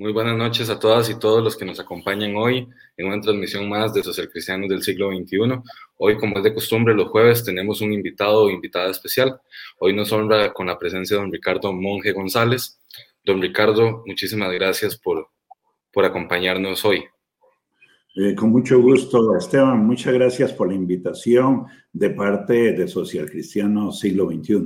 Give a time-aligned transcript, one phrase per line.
[0.00, 2.66] Muy buenas noches a todas y todos los que nos acompañan hoy
[2.96, 5.60] en una transmisión más de Social Cristianos del siglo XXI.
[5.98, 9.38] Hoy, como es de costumbre, los jueves tenemos un invitado o invitada especial.
[9.78, 12.80] Hoy nos honra con la presencia de don Ricardo Monje González.
[13.26, 15.28] Don Ricardo, muchísimas gracias por,
[15.92, 17.04] por acompañarnos hoy.
[18.16, 19.86] Eh, con mucho gusto, Esteban.
[19.86, 24.64] Muchas gracias por la invitación de parte de Social Cristiano Siglo XXI.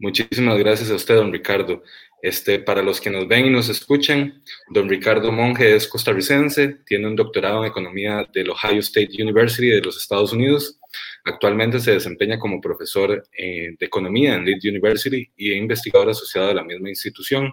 [0.00, 1.82] Muchísimas gracias a usted, don Ricardo.
[2.22, 7.06] Este, para los que nos ven y nos escuchan, don Ricardo Monge es costarricense, tiene
[7.06, 10.80] un doctorado en economía del Ohio State University de los Estados Unidos.
[11.24, 16.54] Actualmente se desempeña como profesor eh, de economía en Leeds University y investigador asociado de
[16.54, 17.52] la misma institución.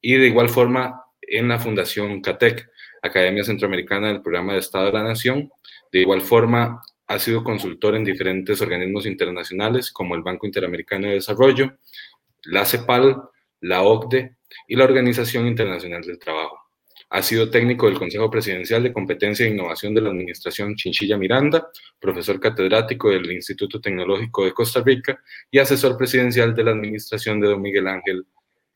[0.00, 2.66] Y de igual forma en la Fundación CATEC,
[3.02, 5.50] Academia Centroamericana del Programa de Estado de la Nación.
[5.92, 11.14] De igual forma, ha sido consultor en diferentes organismos internacionales como el Banco Interamericano de
[11.14, 11.78] Desarrollo,
[12.44, 13.22] la CEPAL,
[13.60, 14.36] la OCDE
[14.68, 16.58] y la Organización Internacional del Trabajo.
[17.10, 21.68] Ha sido técnico del Consejo Presidencial de Competencia e Innovación de la Administración Chinchilla Miranda,
[21.98, 25.18] profesor catedrático del Instituto Tecnológico de Costa Rica
[25.50, 28.26] y asesor presidencial de la Administración de don Miguel Ángel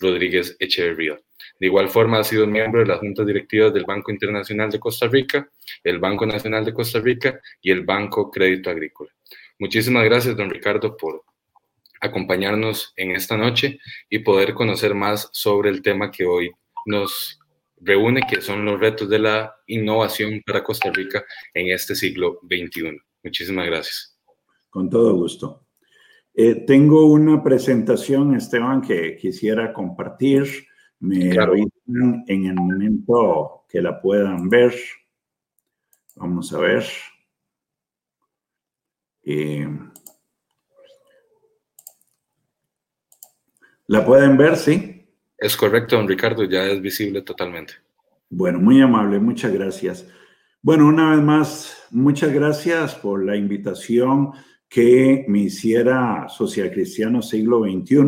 [0.03, 1.19] Rodríguez Echeverría.
[1.59, 5.09] De igual forma, ha sido miembro de las juntas directivas del Banco Internacional de Costa
[5.09, 5.49] Rica,
[5.85, 9.11] el Banco Nacional de Costa Rica y el Banco Crédito Agrícola.
[9.59, 11.23] Muchísimas gracias, don Ricardo, por
[12.01, 13.79] acompañarnos en esta noche
[14.11, 16.51] y poder conocer más sobre el tema que hoy
[16.85, 17.39] nos
[17.81, 22.99] reúne, que son los retos de la innovación para Costa Rica en este siglo XXI.
[23.23, 24.19] Muchísimas gracias.
[24.69, 25.62] Con todo gusto.
[26.35, 30.67] Eh, tengo una presentación, Esteban, que quisiera compartir.
[31.01, 31.55] Me claro.
[31.57, 34.75] en el momento que la puedan ver.
[36.17, 36.85] Vamos a ver.
[39.25, 39.69] Eh,
[43.89, 45.07] ¿La pueden ver, sí?
[45.37, 47.75] Es correcto, don Ricardo, ya es visible totalmente.
[48.31, 50.07] Bueno, muy amable, muchas gracias.
[50.63, 54.33] Bueno, una vez más, muchas gracias por la invitación
[54.73, 58.07] que me hiciera Social Cristiano Siglo XXI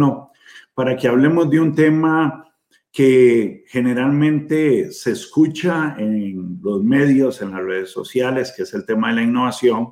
[0.73, 2.51] para que hablemos de un tema
[2.91, 9.11] que generalmente se escucha en los medios, en las redes sociales, que es el tema
[9.11, 9.91] de la innovación,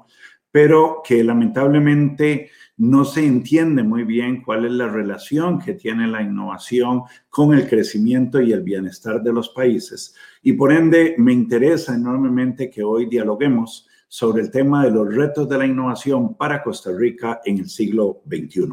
[0.50, 6.22] pero que lamentablemente no se entiende muy bien cuál es la relación que tiene la
[6.22, 10.14] innovación con el crecimiento y el bienestar de los países.
[10.42, 15.48] Y por ende, me interesa enormemente que hoy dialoguemos sobre el tema de los retos
[15.48, 18.68] de la innovación para Costa Rica en el siglo XXI.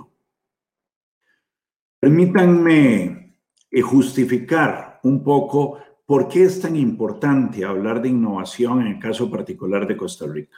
[1.98, 3.38] Permítanme
[3.72, 9.32] eh, justificar un poco por qué es tan importante hablar de innovación en el caso
[9.32, 10.58] particular de Costa Rica.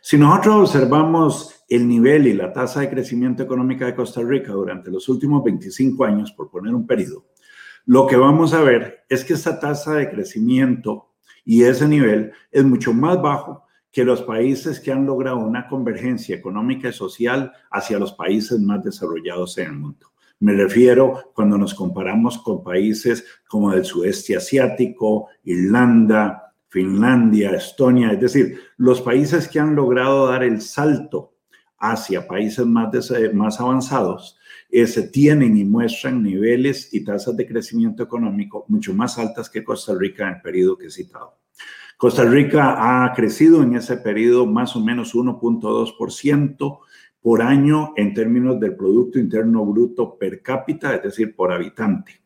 [0.00, 4.92] Si nosotros observamos el nivel y la tasa de crecimiento económica de Costa Rica durante
[4.92, 7.26] los últimos 25 años, por poner un periodo,
[7.86, 12.64] lo que vamos a ver es que esta tasa de crecimiento y ese nivel es
[12.64, 13.63] mucho más bajo
[13.94, 18.82] que los países que han logrado una convergencia económica y social hacia los países más
[18.82, 20.08] desarrollados en el mundo.
[20.40, 28.20] Me refiero cuando nos comparamos con países como el sudeste asiático, Irlanda, Finlandia, Estonia, es
[28.20, 31.36] decir, los países que han logrado dar el salto
[31.78, 32.88] hacia países más,
[33.32, 34.36] más avanzados,
[34.72, 39.94] eh, tienen y muestran niveles y tasas de crecimiento económico mucho más altas que Costa
[39.96, 41.43] Rica en el periodo que he citado.
[42.04, 46.78] Costa Rica ha crecido en ese periodo más o menos 1.2%
[47.18, 52.20] por año en términos del Producto Interno Bruto per cápita, es decir, por habitante.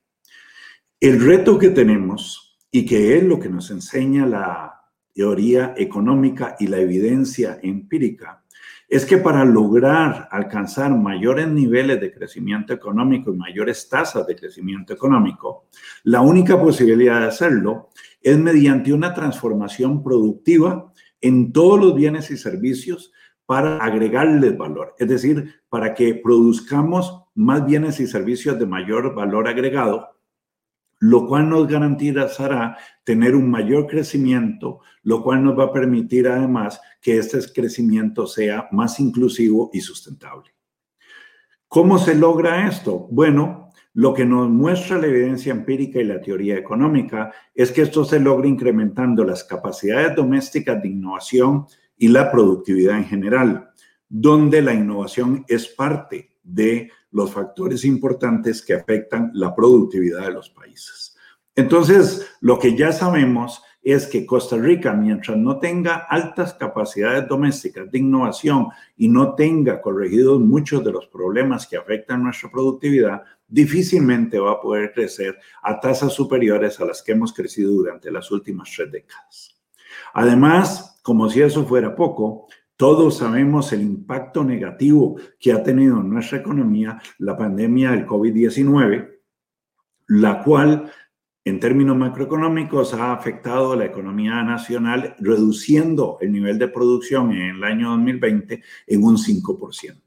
[0.98, 4.82] El reto que tenemos y que es lo que nos enseña la
[5.14, 8.42] teoría económica y la evidencia empírica,
[8.88, 14.94] es que para lograr alcanzar mayores niveles de crecimiento económico y mayores tasas de crecimiento
[14.94, 15.66] económico,
[16.04, 17.90] la única posibilidad de hacerlo
[18.22, 20.90] es mediante una transformación productiva
[21.20, 23.12] en todos los bienes y servicios
[23.44, 29.48] para agregarles valor, es decir, para que produzcamos más bienes y servicios de mayor valor
[29.48, 30.17] agregado
[31.00, 36.80] lo cual nos garantizará tener un mayor crecimiento, lo cual nos va a permitir además
[37.00, 40.50] que este crecimiento sea más inclusivo y sustentable.
[41.68, 43.06] ¿Cómo se logra esto?
[43.10, 48.04] Bueno, lo que nos muestra la evidencia empírica y la teoría económica es que esto
[48.04, 51.66] se logra incrementando las capacidades domésticas de innovación
[51.96, 53.70] y la productividad en general,
[54.08, 60.50] donde la innovación es parte de los factores importantes que afectan la productividad de los
[60.50, 61.16] países.
[61.54, 67.90] Entonces, lo que ya sabemos es que Costa Rica, mientras no tenga altas capacidades domésticas
[67.90, 74.38] de innovación y no tenga corregidos muchos de los problemas que afectan nuestra productividad, difícilmente
[74.38, 78.70] va a poder crecer a tasas superiores a las que hemos crecido durante las últimas
[78.74, 79.56] tres décadas.
[80.12, 82.47] Además, como si eso fuera poco,
[82.78, 89.18] todos sabemos el impacto negativo que ha tenido en nuestra economía la pandemia del COVID-19,
[90.06, 90.88] la cual
[91.44, 97.56] en términos macroeconómicos ha afectado a la economía nacional, reduciendo el nivel de producción en
[97.56, 100.00] el año 2020 en un 5%.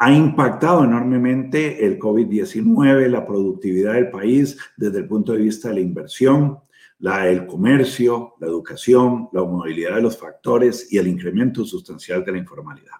[0.00, 5.76] Ha impactado enormemente el COVID-19, la productividad del país desde el punto de vista de
[5.76, 6.58] la inversión,
[6.98, 12.32] la, el comercio, la educación, la movilidad de los factores y el incremento sustancial de
[12.32, 12.96] la informalidad.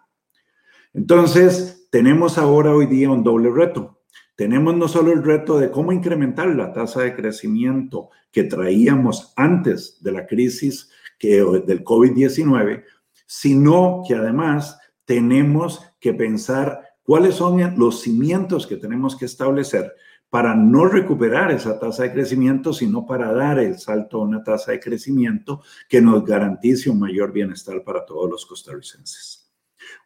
[0.94, 4.02] Entonces, tenemos ahora hoy día un doble reto.
[4.36, 10.02] Tenemos no solo el reto de cómo incrementar la tasa de crecimiento que traíamos antes
[10.02, 12.84] de la crisis que, del COVID-19,
[13.26, 19.92] sino que además tenemos que pensar cuáles son los cimientos que tenemos que establecer
[20.30, 24.72] para no recuperar esa tasa de crecimiento, sino para dar el salto a una tasa
[24.72, 29.50] de crecimiento que nos garantice un mayor bienestar para todos los costarricenses.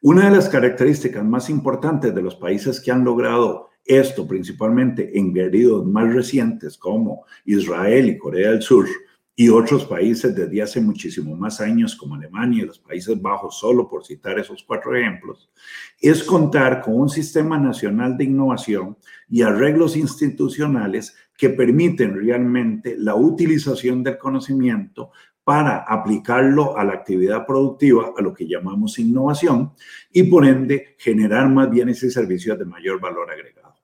[0.01, 5.33] Una de las características más importantes de los países que han logrado esto, principalmente en
[5.33, 8.87] periodos más recientes como Israel y Corea del Sur,
[9.35, 13.89] y otros países desde hace muchísimo más años como Alemania y los Países Bajos, solo
[13.89, 15.51] por citar esos cuatro ejemplos,
[15.99, 18.99] es contar con un sistema nacional de innovación
[19.29, 25.13] y arreglos institucionales que permiten realmente la utilización del conocimiento
[25.45, 29.73] para aplicarlo a la actividad productiva, a lo que llamamos innovación,
[30.13, 33.75] y por ende generar más bienes y servicios de mayor valor agregado.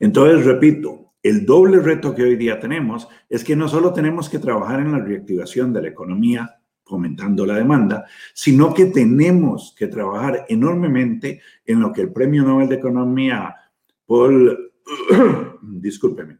[0.00, 4.38] Entonces, repito, el doble reto que hoy día tenemos es que no solo tenemos que
[4.38, 10.46] trabajar en la reactivación de la economía, fomentando la demanda, sino que tenemos que trabajar
[10.48, 13.56] enormemente en lo que el Premio Nobel de Economía,
[14.06, 14.72] Paul,
[15.62, 16.38] discúlpeme,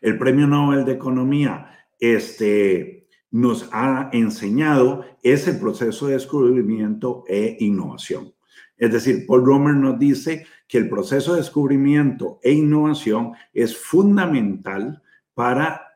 [0.00, 1.70] el Premio Nobel de Economía
[2.00, 8.32] este, nos ha enseñado es el proceso de descubrimiento e innovación.
[8.78, 15.02] Es decir, Paul Romer nos dice que el proceso de descubrimiento e innovación es fundamental
[15.34, 15.88] para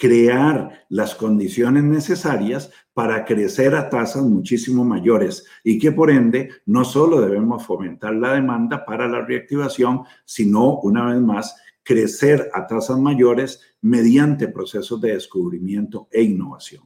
[0.00, 6.86] crear las condiciones necesarias para crecer a tasas muchísimo mayores y que por ende no
[6.86, 12.98] solo debemos fomentar la demanda para la reactivación, sino una vez más crecer a tasas
[12.98, 16.84] mayores mediante procesos de descubrimiento e innovación.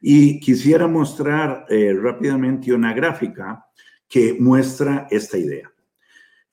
[0.00, 3.65] Y quisiera mostrar eh, rápidamente una gráfica
[4.08, 5.70] que muestra esta idea.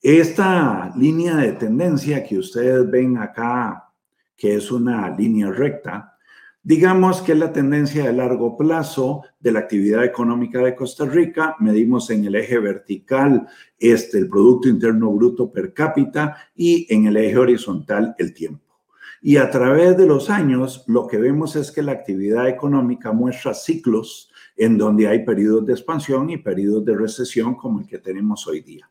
[0.02, 3.90] Esta línea de tendencia que ustedes ven acá,
[4.36, 6.18] que es una línea recta,
[6.62, 11.56] digamos que es la tendencia de largo plazo de la actividad económica de Costa Rica.
[11.58, 13.46] Medimos en el eje vertical
[13.78, 18.64] este, el Producto Interno Bruto per cápita y en el eje horizontal el tiempo.
[19.22, 23.54] Y a través de los años, lo que vemos es que la actividad económica muestra
[23.54, 28.46] ciclos en donde hay periodos de expansión y periodos de recesión como el que tenemos
[28.46, 28.90] hoy día.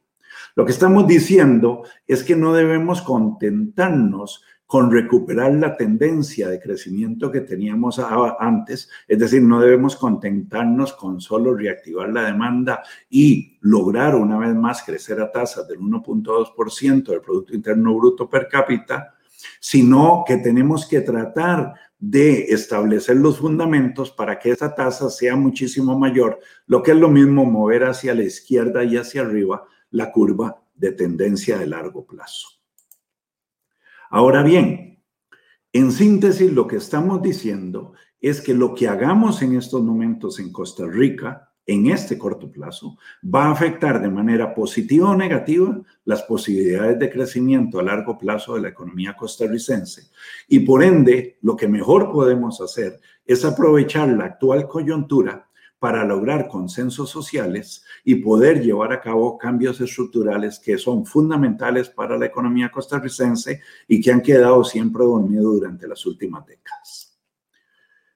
[0.55, 7.31] Lo que estamos diciendo es que no debemos contentarnos con recuperar la tendencia de crecimiento
[7.31, 7.99] que teníamos
[8.39, 14.55] antes, es decir, no debemos contentarnos con solo reactivar la demanda y lograr una vez
[14.55, 19.13] más crecer a tasas del 1.2% del Producto Interno Bruto per cápita,
[19.59, 21.73] sino que tenemos que tratar
[22.05, 27.07] de establecer los fundamentos para que esa tasa sea muchísimo mayor, lo que es lo
[27.07, 32.49] mismo mover hacia la izquierda y hacia arriba la curva de tendencia de largo plazo.
[34.09, 35.01] Ahora bien,
[35.71, 40.51] en síntesis, lo que estamos diciendo es que lo que hagamos en estos momentos en
[40.51, 46.23] Costa Rica en este corto plazo va a afectar de manera positiva o negativa las
[46.23, 50.09] posibilidades de crecimiento a largo plazo de la economía costarricense.
[50.47, 55.47] Y por ende, lo que mejor podemos hacer es aprovechar la actual coyuntura
[55.79, 62.17] para lograr consensos sociales y poder llevar a cabo cambios estructurales que son fundamentales para
[62.17, 67.12] la economía costarricense y que han quedado siempre dormidos durante las últimas décadas.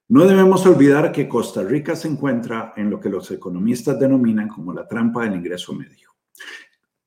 [0.09, 4.71] No debemos olvidar que Costa Rica se encuentra en lo que los economistas denominan como
[4.71, 6.07] la trampa del ingreso medio.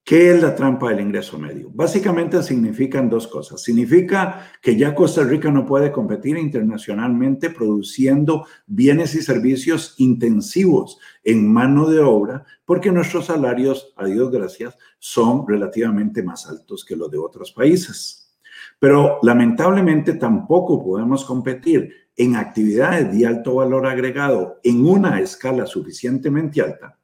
[0.04, 1.70] ¿Qué es la trampa del ingreso medio?
[1.72, 3.62] Básicamente significan dos cosas.
[3.62, 11.50] Significa que ya Costa Rica no puede competir internacionalmente produciendo bienes y servicios intensivos en
[11.50, 17.10] mano de obra porque nuestros salarios, a Dios gracias, son relativamente más altos que los
[17.10, 18.36] de otros países.
[18.78, 26.60] Pero lamentablemente tampoco podemos competir en actividades de alto valor agregado en una escala suficientemente
[26.60, 26.98] alta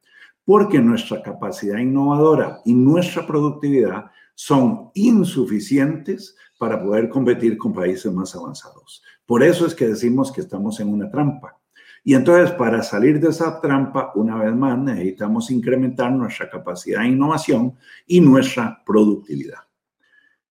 [0.45, 8.35] porque nuestra capacidad innovadora y nuestra productividad son insuficientes para poder competir con países más
[8.37, 9.03] avanzados.
[9.27, 11.59] Por eso es que decimos que estamos en una trampa.
[12.05, 17.09] Y entonces, para salir de esa trampa, una vez más, necesitamos incrementar nuestra capacidad de
[17.09, 17.75] innovación
[18.07, 19.66] y nuestra productividad.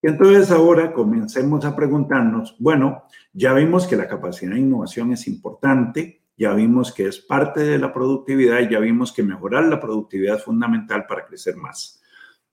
[0.07, 6.21] Entonces ahora comencemos a preguntarnos, bueno, ya vimos que la capacidad de innovación es importante,
[6.37, 10.35] ya vimos que es parte de la productividad y ya vimos que mejorar la productividad
[10.35, 12.03] es fundamental para crecer más.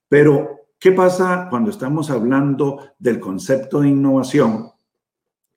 [0.09, 4.71] Pero, ¿qué pasa cuando estamos hablando del concepto de innovación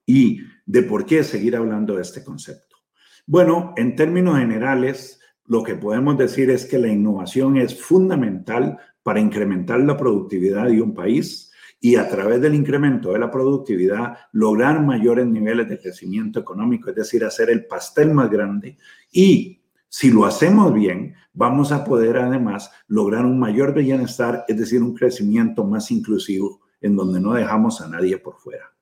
[0.05, 2.77] y de por qué seguir hablando de este concepto?
[3.27, 9.19] Bueno, en términos generales, lo que podemos decir es que la innovación es fundamental para
[9.19, 14.83] incrementar la productividad de un país y a través del incremento de la productividad lograr
[14.83, 18.77] mayores niveles de crecimiento económico, es decir, hacer el pastel más grande
[19.13, 24.83] y si lo hacemos bien, vamos a poder además lograr un mayor bienestar, es decir,
[24.83, 28.73] un crecimiento más inclusivo en donde no dejamos a nadie por fuera.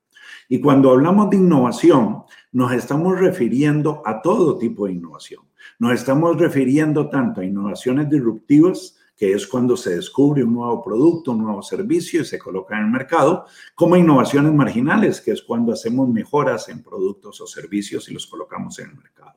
[0.49, 5.43] Y cuando hablamos de innovación, nos estamos refiriendo a todo tipo de innovación.
[5.79, 11.33] Nos estamos refiriendo tanto a innovaciones disruptivas, que es cuando se descubre un nuevo producto,
[11.33, 15.73] un nuevo servicio y se coloca en el mercado, como innovaciones marginales, que es cuando
[15.73, 19.35] hacemos mejoras en productos o servicios y los colocamos en el mercado.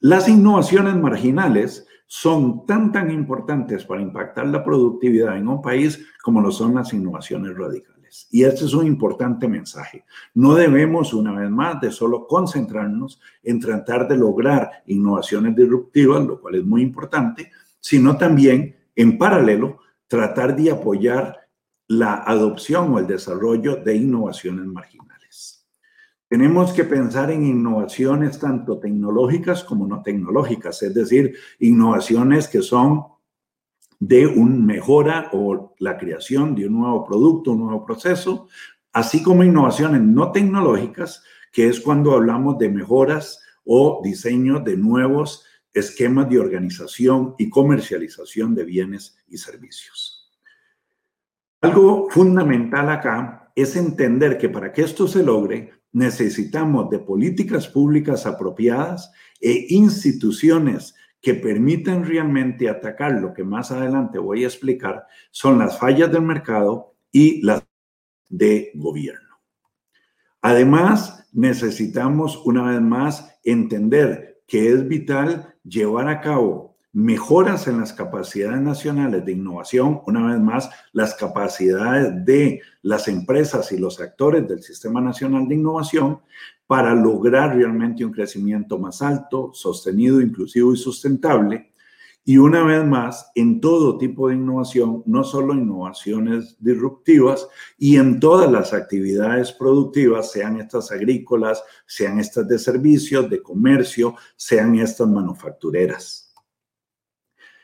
[0.00, 6.40] Las innovaciones marginales son tan, tan importantes para impactar la productividad en un país como
[6.40, 8.28] lo son las innovaciones radicales.
[8.30, 10.04] Y este es un importante mensaje.
[10.34, 16.40] No debemos, una vez más, de solo concentrarnos en tratar de lograr innovaciones disruptivas, lo
[16.40, 17.50] cual es muy importante,
[17.84, 21.50] sino también, en paralelo, tratar de apoyar
[21.86, 25.66] la adopción o el desarrollo de innovaciones marginales.
[26.26, 33.04] Tenemos que pensar en innovaciones tanto tecnológicas como no tecnológicas, es decir, innovaciones que son
[34.00, 38.48] de un mejora o la creación de un nuevo producto, un nuevo proceso,
[38.94, 41.22] así como innovaciones no tecnológicas,
[41.52, 48.54] que es cuando hablamos de mejoras o diseño de nuevos esquemas de organización y comercialización
[48.54, 50.32] de bienes y servicios.
[51.60, 58.26] Algo fundamental acá es entender que para que esto se logre, necesitamos de políticas públicas
[58.26, 65.58] apropiadas e instituciones que permiten realmente atacar lo que más adelante voy a explicar son
[65.58, 67.64] las fallas del mercado y las
[68.28, 69.40] de gobierno.
[70.42, 77.92] Además, necesitamos una vez más entender que es vital llevar a cabo mejoras en las
[77.92, 84.46] capacidades nacionales de innovación, una vez más, las capacidades de las empresas y los actores
[84.46, 86.20] del Sistema Nacional de Innovación,
[86.68, 91.73] para lograr realmente un crecimiento más alto, sostenido, inclusivo y sustentable.
[92.26, 98.18] Y una vez más, en todo tipo de innovación, no solo innovaciones disruptivas, y en
[98.18, 105.08] todas las actividades productivas, sean estas agrícolas, sean estas de servicios, de comercio, sean estas
[105.08, 106.34] manufactureras.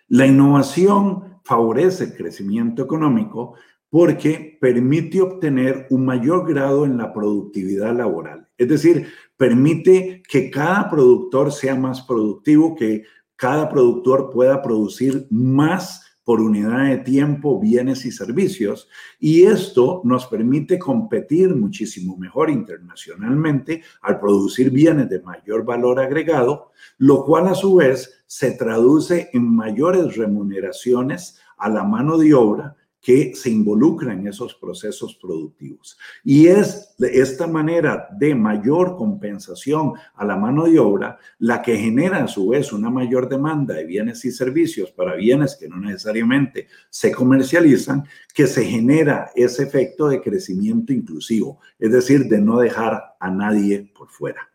[0.08, 3.54] La innovación favorece el crecimiento económico
[3.88, 8.48] porque permite obtener un mayor grado en la productividad laboral.
[8.56, 13.04] Es decir, permite que cada productor sea más productivo, que
[13.40, 18.86] cada productor pueda producir más por unidad de tiempo, bienes y servicios.
[19.18, 26.70] Y esto nos permite competir muchísimo mejor internacionalmente al producir bienes de mayor valor agregado,
[26.98, 32.76] lo cual a su vez se traduce en mayores remuneraciones a la mano de obra
[33.00, 35.98] que se involucra en esos procesos productivos.
[36.22, 42.22] Y es esta manera de mayor compensación a la mano de obra la que genera
[42.22, 46.68] a su vez una mayor demanda de bienes y servicios para bienes que no necesariamente
[46.90, 48.04] se comercializan,
[48.34, 53.90] que se genera ese efecto de crecimiento inclusivo, es decir, de no dejar a nadie
[53.94, 54.50] por fuera.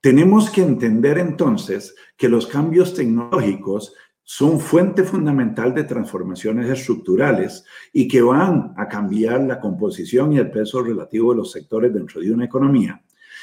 [0.00, 8.08] Tenemos que entender entonces que los cambios tecnológicos son fuente fundamental de transformaciones estructurales y
[8.08, 12.32] que van a cambiar la composición y el peso relativo de los sectores dentro de
[12.32, 13.02] una economía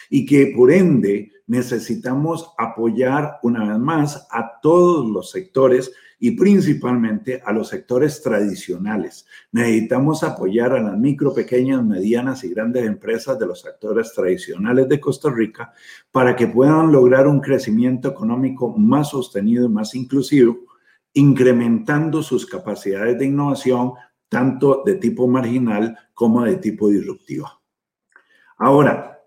[0.10, 7.42] y que por ende necesitamos apoyar una vez más a todos los sectores y principalmente
[7.44, 9.26] a los sectores tradicionales.
[9.52, 15.00] Necesitamos apoyar a las micro, pequeñas, medianas y grandes empresas de los sectores tradicionales de
[15.00, 15.74] Costa Rica
[16.12, 20.71] para que puedan lograr un crecimiento económico más sostenido y más inclusivo
[21.14, 23.94] incrementando sus capacidades de innovación
[24.30, 27.60] tanto de tipo marginal como de tipo disruptiva.
[28.58, 29.20] Ahora,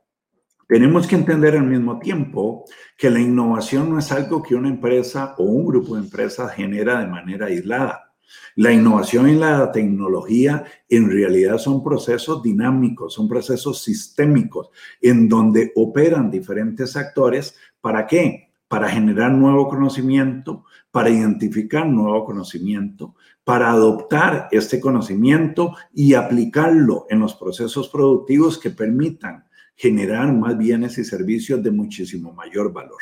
[0.67, 2.65] tenemos que entender al mismo tiempo
[2.97, 7.01] que la innovación no es algo que una empresa o un grupo de empresas genera
[7.01, 8.15] de manera aislada.
[8.57, 14.71] La innovación y la tecnología en realidad son procesos dinámicos, son procesos sistémicos
[15.03, 17.57] en donde operan diferentes actores.
[17.81, 18.54] ¿Para qué?
[18.75, 23.15] Para generar nuevo conocimiento, para identificar nuevo conocimiento,
[23.45, 29.45] para adoptar este conocimiento y aplicarlo en los procesos productivos que permitan
[29.77, 32.99] generar más bienes y servicios de muchísimo mayor valor.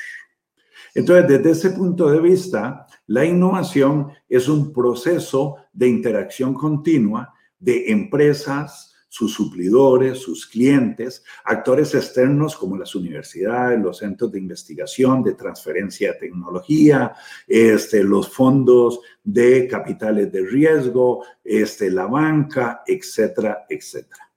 [0.94, 7.90] Entonces, desde ese punto de vista, la innovación es un proceso de interacción continua de
[7.92, 15.34] empresas, sus suplidores, sus clientes, actores externos como las universidades, los centros de investigación, de
[15.34, 17.12] transferencia de tecnología,
[17.46, 24.32] este, los fondos de capitales de riesgo, este, la banca, etcétera, etcétera.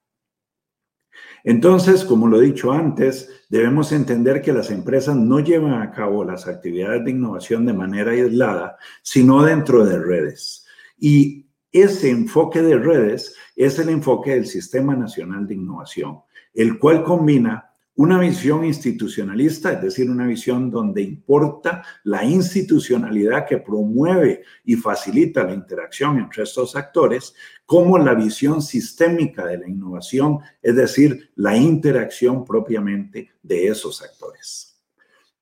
[1.46, 6.26] Entonces, como lo he dicho antes, debemos entender que las empresas no llevan a cabo
[6.26, 10.66] las actividades de innovación de manera aislada, sino dentro de redes.
[10.98, 11.45] Y
[11.82, 16.20] ese enfoque de redes es el enfoque del Sistema Nacional de Innovación,
[16.54, 23.58] el cual combina una visión institucionalista, es decir, una visión donde importa la institucionalidad que
[23.58, 27.34] promueve y facilita la interacción entre estos actores,
[27.66, 34.82] como la visión sistémica de la innovación, es decir, la interacción propiamente de esos actores.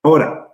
[0.04, 0.50] Ahora,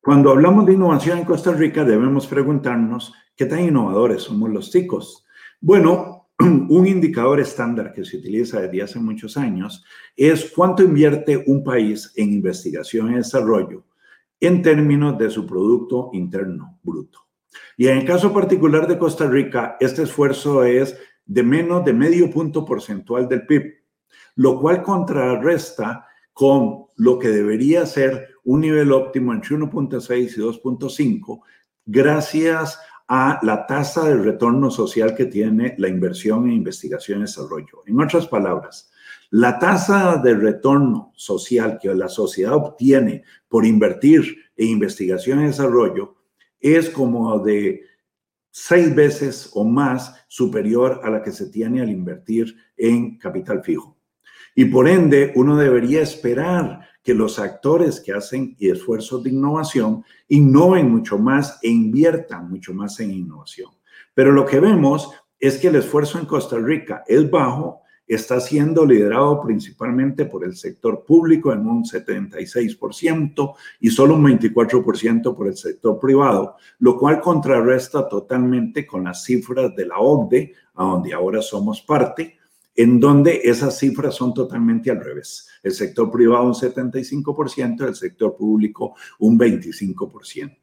[0.00, 5.24] cuando hablamos de innovación en Costa Rica, debemos preguntarnos qué tan innovadores somos los chicos.
[5.60, 9.84] Bueno, un indicador estándar que se utiliza desde hace muchos años
[10.16, 13.84] es cuánto invierte un país en investigación y desarrollo
[14.40, 17.20] en términos de su Producto Interno Bruto.
[17.76, 22.30] Y en el caso particular de Costa Rica, este esfuerzo es de menos de medio
[22.30, 23.74] punto porcentual del PIB,
[24.36, 31.40] lo cual contrarresta con lo que debería ser un nivel óptimo entre 1.6 y 2.5
[31.86, 37.82] gracias a la tasa de retorno social que tiene la inversión en investigación y desarrollo.
[37.86, 38.90] En otras palabras,
[39.30, 46.16] la tasa de retorno social que la sociedad obtiene por invertir en investigación y desarrollo
[46.60, 47.82] es como de
[48.50, 53.98] seis veces o más superior a la que se tiene al invertir en capital fijo.
[54.54, 60.90] Y por ende, uno debería esperar que los actores que hacen esfuerzos de innovación innoven
[60.90, 63.70] mucho más e inviertan mucho más en innovación.
[64.14, 68.86] Pero lo que vemos es que el esfuerzo en Costa Rica es bajo, está siendo
[68.86, 75.56] liderado principalmente por el sector público en un 76% y solo un 24% por el
[75.56, 81.42] sector privado, lo cual contrarresta totalmente con las cifras de la OCDE, a donde ahora
[81.42, 82.38] somos parte,
[82.74, 85.48] en donde esas cifras son totalmente al revés.
[85.62, 90.58] El sector privado un 75%, el sector público un 25%.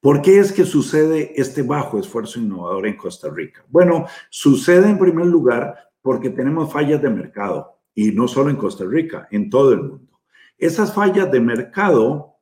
[0.00, 3.64] ¿Por qué es que sucede este bajo esfuerzo innovador en Costa Rica?
[3.70, 8.84] Bueno, sucede en primer lugar porque tenemos fallas de mercado y no solo en Costa
[8.84, 10.20] Rica, en todo el mundo.
[10.58, 12.36] Esas fallas de mercado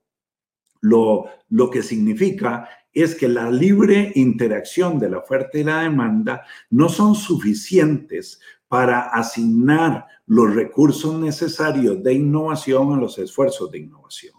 [0.80, 6.44] lo, lo que significa es que la libre interacción de la oferta y la demanda
[6.70, 8.40] no son suficientes
[8.72, 14.32] para asignar los recursos necesarios de innovación a los esfuerzos de innovación.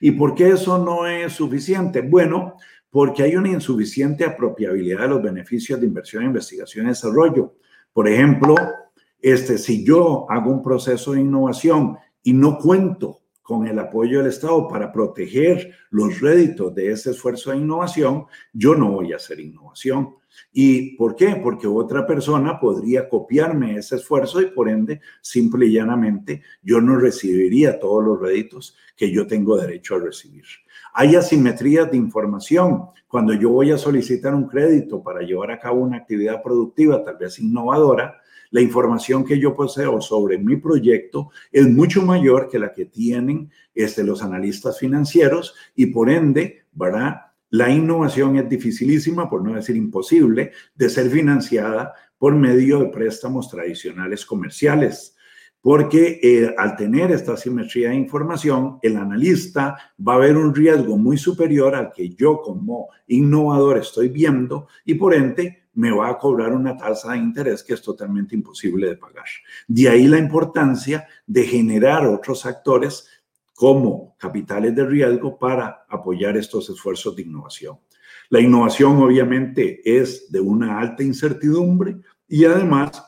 [0.00, 2.00] ¿Y por qué eso no es suficiente?
[2.00, 2.54] Bueno,
[2.88, 7.56] porque hay una insuficiente apropiabilidad de los beneficios de inversión, investigación y desarrollo.
[7.92, 8.54] Por ejemplo,
[9.20, 14.28] este, si yo hago un proceso de innovación y no cuento con el apoyo del
[14.28, 19.40] Estado para proteger los réditos de ese esfuerzo de innovación, yo no voy a hacer
[19.40, 20.14] innovación.
[20.52, 21.40] ¿Y por qué?
[21.42, 26.96] Porque otra persona podría copiarme ese esfuerzo y por ende, simple y llanamente, yo no
[26.96, 30.44] recibiría todos los réditos que yo tengo derecho a recibir.
[30.94, 32.86] Hay asimetrías de información.
[33.06, 37.16] Cuando yo voy a solicitar un crédito para llevar a cabo una actividad productiva, tal
[37.16, 42.72] vez innovadora, la información que yo poseo sobre mi proyecto es mucho mayor que la
[42.72, 47.27] que tienen este, los analistas financieros y por ende, ¿verdad?
[47.50, 53.48] La innovación es dificilísima, por no decir imposible, de ser financiada por medio de préstamos
[53.48, 55.16] tradicionales comerciales,
[55.60, 60.96] porque eh, al tener esta simetría de información, el analista va a ver un riesgo
[60.96, 66.18] muy superior al que yo como innovador estoy viendo y por ende me va a
[66.18, 69.26] cobrar una tasa de interés que es totalmente imposible de pagar.
[69.68, 73.08] De ahí la importancia de generar otros actores
[73.58, 77.76] como capitales de riesgo para apoyar estos esfuerzos de innovación.
[78.30, 81.96] La innovación obviamente es de una alta incertidumbre
[82.28, 83.04] y además,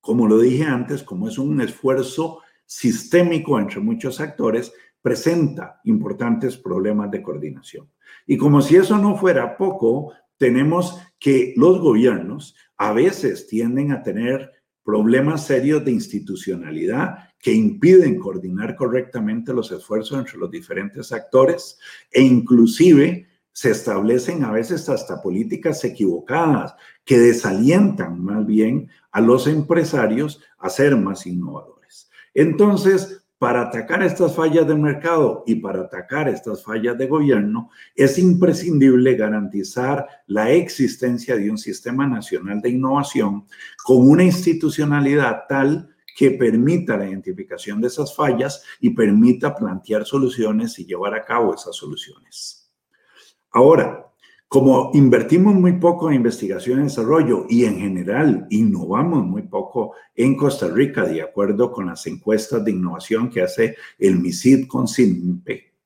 [0.00, 7.10] como lo dije antes, como es un esfuerzo sistémico entre muchos actores, presenta importantes problemas
[7.10, 7.90] de coordinación.
[8.24, 14.04] Y como si eso no fuera poco, tenemos que los gobiernos a veces tienden a
[14.04, 14.52] tener
[14.86, 21.76] problemas serios de institucionalidad que impiden coordinar correctamente los esfuerzos entre los diferentes actores
[22.12, 29.48] e inclusive se establecen a veces hasta políticas equivocadas que desalientan más bien a los
[29.48, 32.08] empresarios a ser más innovadores.
[32.32, 38.18] Entonces, para atacar estas fallas del mercado y para atacar estas fallas de gobierno, es
[38.18, 43.46] imprescindible garantizar la existencia de un sistema nacional de innovación
[43.84, 50.78] con una institucionalidad tal que permita la identificación de esas fallas y permita plantear soluciones
[50.78, 52.72] y llevar a cabo esas soluciones.
[53.50, 54.06] Ahora,
[54.48, 60.36] como invertimos muy poco en investigación y desarrollo y en general innovamos muy poco en
[60.36, 65.76] Costa Rica, de acuerdo con las encuestas de innovación que hace el MISID con SINPE,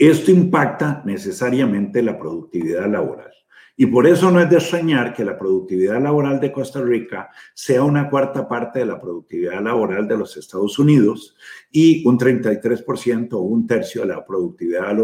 [0.00, 3.30] esto impacta necesariamente la productividad laboral.
[3.80, 7.82] Y por eso no es de extrañar que la productividad laboral de Costa Rica sea
[7.82, 11.34] una cuarta parte de la productividad laboral de los Estados Unidos
[11.72, 14.94] y un 33% o un tercio de la productividad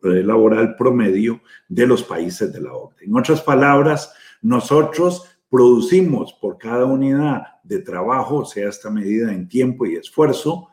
[0.00, 3.06] laboral promedio de los países de la OCDE.
[3.06, 9.86] En otras palabras, nosotros producimos por cada unidad de trabajo, sea esta medida en tiempo
[9.86, 10.68] y esfuerzo,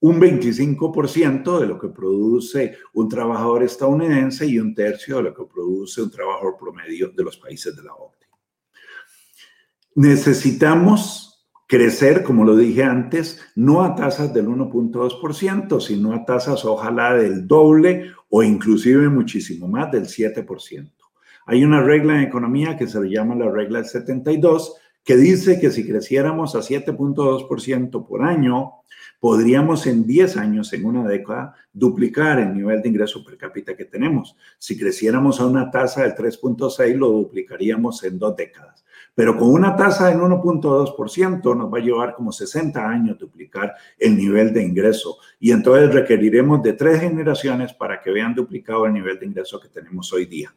[0.00, 5.44] un 25% de lo que produce un trabajador estadounidense y un tercio de lo que
[5.44, 8.26] produce un trabajador promedio de los países de la OCDE.
[9.96, 11.30] Necesitamos
[11.66, 17.46] crecer, como lo dije antes, no a tasas del 1.2%, sino a tasas ojalá del
[17.46, 20.92] doble o inclusive muchísimo más del 7%.
[21.46, 25.70] Hay una regla en economía que se llama la regla del 72, que dice que
[25.70, 28.74] si creciéramos a 7.2% por año,
[29.18, 33.84] podríamos en 10 años, en una década, duplicar el nivel de ingreso per cápita que
[33.84, 34.36] tenemos.
[34.58, 38.84] Si creciéramos a una tasa del 3.6, lo duplicaríamos en dos décadas.
[39.14, 44.16] Pero con una tasa del 1.2% nos va a llevar como 60 años duplicar el
[44.16, 45.18] nivel de ingreso.
[45.38, 49.68] Y entonces requeriremos de tres generaciones para que vean duplicado el nivel de ingreso que
[49.68, 50.54] tenemos hoy día.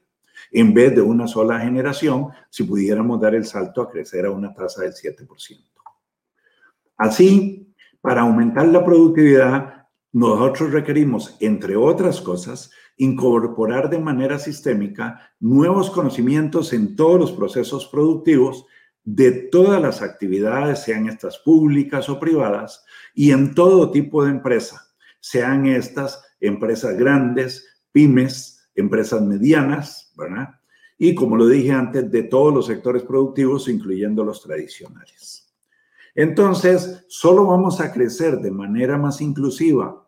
[0.54, 4.54] En vez de una sola generación, si pudiéramos dar el salto a crecer a una
[4.54, 5.28] tasa del 7%.
[6.96, 15.90] Así, para aumentar la productividad, nosotros requerimos, entre otras cosas, incorporar de manera sistémica nuevos
[15.90, 18.66] conocimientos en todos los procesos productivos
[19.04, 22.86] de todas las actividades, sean estas públicas o privadas,
[23.16, 24.88] y en todo tipo de empresa,
[25.20, 30.60] sean estas empresas grandes, pymes, empresas medianas, ¿verdad?
[30.98, 35.54] Y como lo dije antes, de todos los sectores productivos, incluyendo los tradicionales.
[36.16, 40.08] Entonces, solo vamos a crecer de manera más inclusiva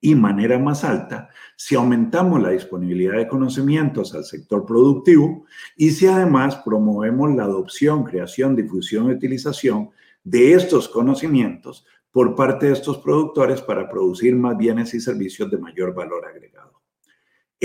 [0.00, 6.06] y manera más alta si aumentamos la disponibilidad de conocimientos al sector productivo y si
[6.06, 9.90] además promovemos la adopción, creación, difusión y utilización
[10.22, 15.58] de estos conocimientos por parte de estos productores para producir más bienes y servicios de
[15.58, 16.83] mayor valor agregado.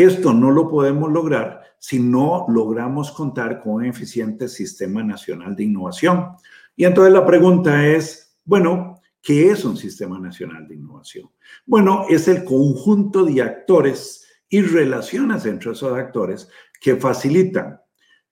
[0.03, 5.63] Esto no lo podemos lograr si no logramos contar con un eficiente sistema nacional de
[5.65, 6.35] innovación,
[6.75, 11.29] y entonces la pregunta es, bueno, ¿qué es un sistema nacional de innovación?
[11.65, 17.81] Bueno, es el conjunto de actores y relaciones entre esos actores que facilitan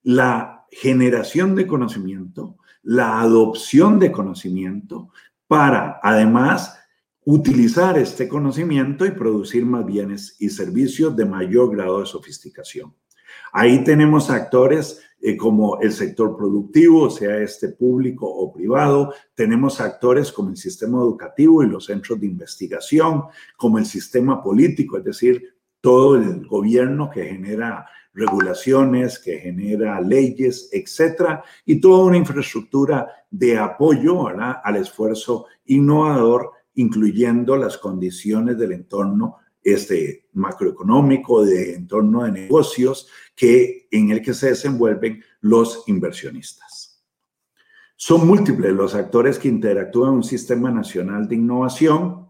[0.02, 5.10] la generación de conocimiento, la adopción de conocimiento,
[5.46, 6.77] para además
[7.30, 12.94] utilizar este conocimiento y producir más bienes y servicios de mayor grado de sofisticación.
[13.52, 19.12] Ahí tenemos actores eh, como el sector productivo, sea este público o privado.
[19.34, 23.24] Tenemos actores como el sistema educativo y los centros de investigación,
[23.58, 30.70] como el sistema político, es decir, todo el gobierno que genera regulaciones, que genera leyes,
[30.72, 39.38] etcétera, y toda una infraestructura de apoyo al esfuerzo innovador, incluyendo las condiciones del entorno
[39.62, 47.04] este macroeconómico, de entorno de negocios que, en el que se desenvuelven los inversionistas.
[47.96, 52.28] Son múltiples los actores que interactúan en un sistema nacional de innovación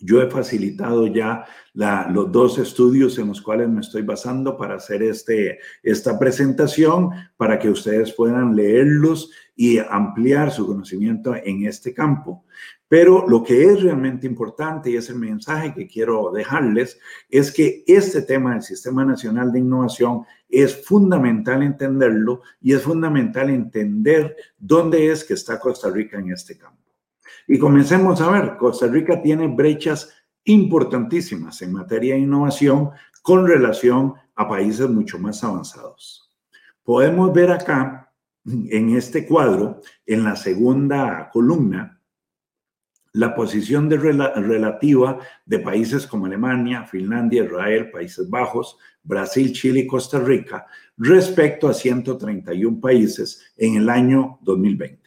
[0.00, 5.02] Yo he facilitado ya los dos estudios en los cuales me estoy basando para hacer
[5.02, 12.44] este, esta presentación, para que ustedes puedan leerlos y ampliar su conocimiento en este campo.
[12.90, 16.98] Pero lo que es realmente importante y es el mensaje que quiero dejarles
[17.28, 23.48] es que este tema del Sistema Nacional de Innovación es fundamental entenderlo y es fundamental
[23.48, 26.82] entender dónde es que está Costa Rica en este campo.
[27.46, 32.90] Y comencemos a ver, Costa Rica tiene brechas importantísimas en materia de innovación
[33.22, 36.28] con relación a países mucho más avanzados.
[36.82, 38.12] Podemos ver acá
[38.44, 41.99] en este cuadro, en la segunda columna,
[43.12, 50.20] la posición relativa de países como Alemania, Finlandia, Israel, Países Bajos, Brasil, Chile y Costa
[50.20, 55.00] Rica respecto a 131 países en el año 2020.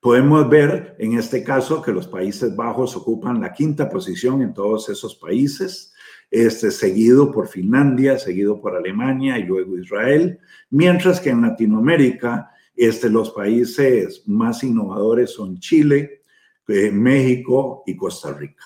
[0.00, 4.88] Podemos ver en este caso que los Países Bajos ocupan la quinta posición en todos
[4.88, 5.94] esos países,
[6.28, 13.10] este, seguido por Finlandia, seguido por Alemania y luego Israel, mientras que en Latinoamérica este,
[13.10, 16.21] los países más innovadores son Chile,
[16.66, 18.64] México y Costa Rica.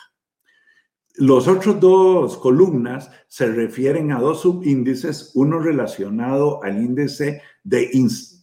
[1.18, 7.90] Los otros dos columnas se refieren a dos subíndices, uno relacionado al índice de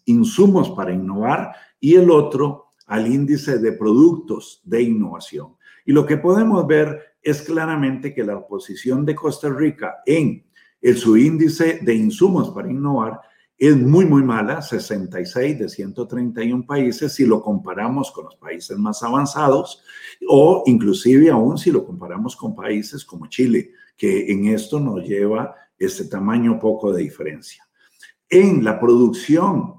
[0.06, 5.56] insumos para innovar y el otro al índice de productos de innovación.
[5.86, 10.46] Y lo que podemos ver es claramente que la posición de Costa Rica en
[10.82, 13.22] el subíndice de insumos para innovar
[13.68, 19.04] es muy, muy mala, 66 de 131 países si lo comparamos con los países más
[19.04, 19.84] avanzados
[20.28, 25.56] o inclusive aún si lo comparamos con países como Chile, que en esto nos lleva
[25.78, 27.64] este tamaño poco de diferencia.
[28.30, 29.76] En la producción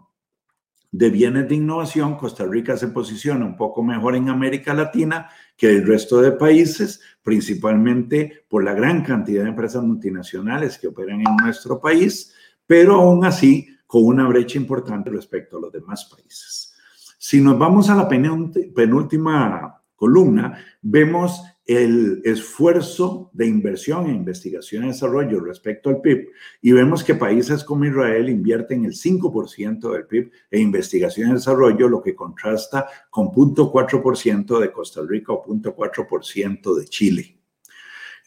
[0.92, 5.70] de bienes de innovación, Costa Rica se posiciona un poco mejor en América Latina que
[5.70, 11.36] el resto de países, principalmente por la gran cantidad de empresas multinacionales que operan en
[11.42, 12.32] nuestro país
[12.66, 16.74] pero aún así con una brecha importante respecto a los demás países.
[17.18, 24.88] Si nos vamos a la penúltima columna, vemos el esfuerzo de inversión en investigación y
[24.88, 26.28] desarrollo respecto al PIB
[26.60, 31.88] y vemos que países como Israel invierten el 5% del PIB en investigación y desarrollo,
[31.88, 37.38] lo que contrasta con 0.4% de Costa Rica o 0.4% de Chile.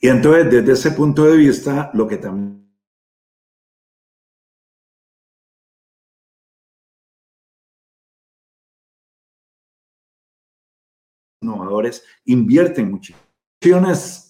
[0.02, 2.67] Y entonces, desde ese punto de vista, lo que también
[11.68, 13.14] innovadores invierten mucho.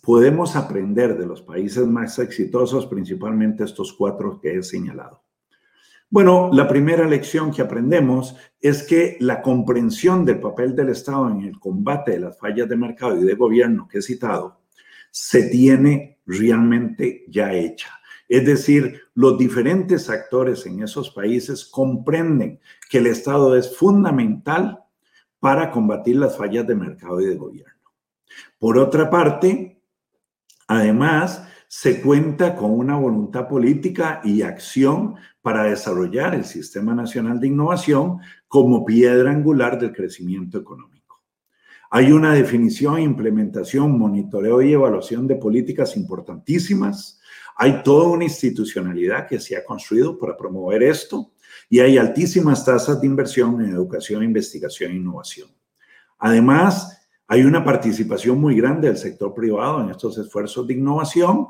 [0.04, 5.22] Podemos aprender de los países más exitosos, principalmente estos cuatro que he señalado.
[6.10, 11.42] Bueno, la primera lección que aprendemos es que la comprensión del papel del Estado en
[11.42, 14.62] el combate de las fallas de mercado y de gobierno que he citado
[15.12, 17.90] se tiene realmente ya hecha.
[18.30, 24.87] Es decir, los diferentes actores en esos países comprenden que el Estado es fundamental
[25.40, 27.74] para combatir las fallas de mercado y de gobierno.
[28.60, 29.82] Por otra parte,
[30.68, 37.48] además, se cuenta con una voluntad política y acción para desarrollar el Sistema Nacional de
[37.48, 40.98] Innovación como piedra angular del crecimiento económico.
[41.90, 47.22] Hay una definición, implementación, monitoreo y evaluación de políticas importantísimas.
[47.56, 51.32] Hay toda una institucionalidad que se ha construido para promover esto
[51.70, 55.50] y hay altísimas tasas de inversión en educación, investigación e innovación.
[56.20, 61.48] Además, hay una participación muy grande del sector privado en estos esfuerzos de innovación.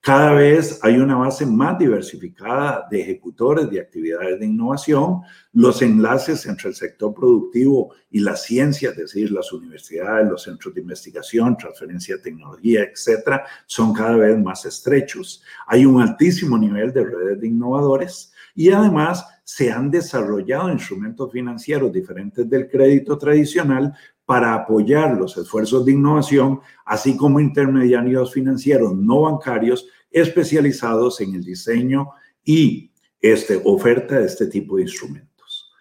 [0.00, 5.22] Cada vez hay una base más diversificada de ejecutores de actividades de innovación.
[5.54, 10.74] Los enlaces entre el sector productivo y la ciencia, es decir, las universidades, los centros
[10.74, 15.42] de investigación, transferencia de tecnología, etcétera, son cada vez más estrechos.
[15.66, 21.92] Hay un altísimo nivel de redes de innovadores y además se han desarrollado instrumentos financieros
[21.92, 23.92] diferentes del crédito tradicional
[24.24, 31.44] para apoyar los esfuerzos de innovación, así como intermediarios financieros no bancarios especializados en el
[31.44, 32.08] diseño
[32.42, 35.72] y este, oferta de este tipo de instrumentos.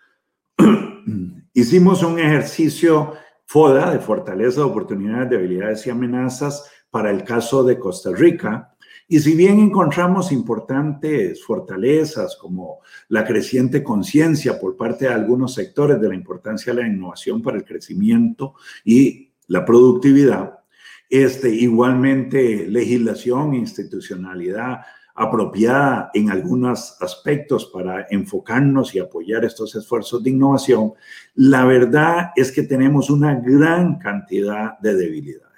[1.53, 3.13] Hicimos un ejercicio
[3.45, 8.72] FODA de fortaleza, oportunidades, debilidades y amenazas para el caso de Costa Rica,
[9.07, 15.99] y si bien encontramos importantes fortalezas como la creciente conciencia por parte de algunos sectores
[15.99, 20.59] de la importancia de la innovación para el crecimiento y la productividad,
[21.09, 24.79] este, igualmente legislación institucionalidad
[25.15, 30.93] apropiada en algunos aspectos para enfocarnos y apoyar estos esfuerzos de innovación,
[31.35, 35.52] la verdad es que tenemos una gran cantidad de debilidades.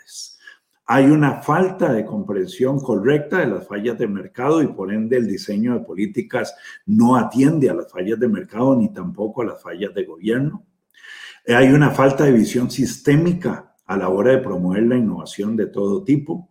[0.87, 5.27] Hay una falta de comprensión correcta de las fallas de mercado y por ende el
[5.27, 9.95] diseño de políticas no atiende a las fallas de mercado ni tampoco a las fallas
[9.95, 10.63] de gobierno.
[11.47, 16.03] Hay una falta de visión sistémica a la hora de promover la innovación de todo
[16.03, 16.49] tipo.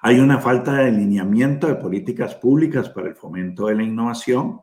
[0.00, 4.62] Hay una falta de alineamiento de políticas públicas para el fomento de la innovación.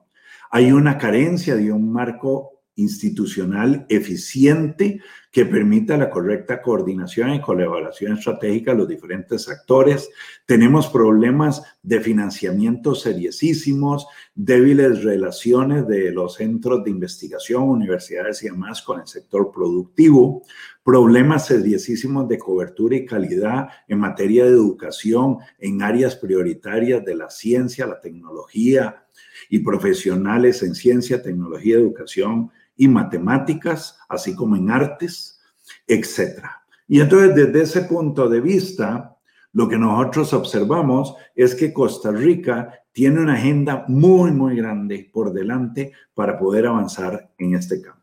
[0.50, 8.14] Hay una carencia de un marco institucional eficiente que permita la correcta coordinación y colaboración
[8.14, 10.10] estratégica de los diferentes actores.
[10.46, 18.82] Tenemos problemas de financiamiento seriosísimos, débiles relaciones de los centros de investigación, universidades y demás
[18.82, 20.44] con el sector productivo,
[20.84, 27.30] problemas seriosísimos de cobertura y calidad en materia de educación en áreas prioritarias de la
[27.30, 29.04] ciencia, la tecnología
[29.50, 35.42] y profesionales en ciencia, tecnología, educación y matemáticas, así como en artes,
[35.88, 36.44] etc.
[36.88, 39.18] Y entonces desde ese punto de vista,
[39.54, 45.34] lo que nosotros observamos es que Costa Rica tiene una agenda muy, muy grande por
[45.34, 47.98] delante para poder avanzar en este campo.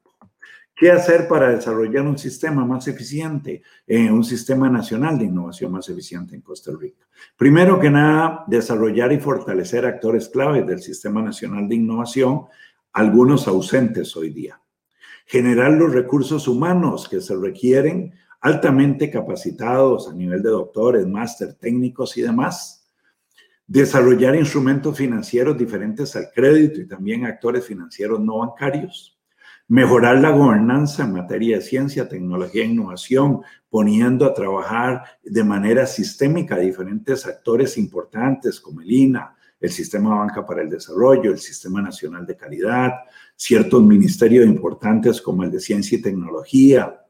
[0.76, 5.88] ¿Qué hacer para desarrollar un sistema más eficiente, eh, un sistema nacional de innovación más
[5.88, 7.06] eficiente en Costa Rica?
[7.36, 12.46] Primero que nada, desarrollar y fortalecer actores claves del Sistema Nacional de Innovación,
[12.92, 14.60] algunos ausentes hoy día
[15.24, 22.16] generar los recursos humanos que se requieren, altamente capacitados a nivel de doctores, máster, técnicos
[22.16, 22.86] y demás,
[23.66, 29.18] desarrollar instrumentos financieros diferentes al crédito y también actores financieros no bancarios,
[29.66, 35.86] mejorar la gobernanza en materia de ciencia, tecnología e innovación, poniendo a trabajar de manera
[35.86, 41.80] sistémica diferentes actores importantes como el INA, el Sistema Banca para el Desarrollo, el Sistema
[41.80, 42.92] Nacional de Calidad,
[43.36, 47.00] ciertos ministerios importantes como el de Ciencia y Tecnología,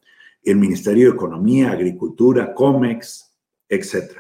[0.43, 3.35] el Ministerio de Economía, Agricultura, COMEX,
[3.69, 4.19] etc.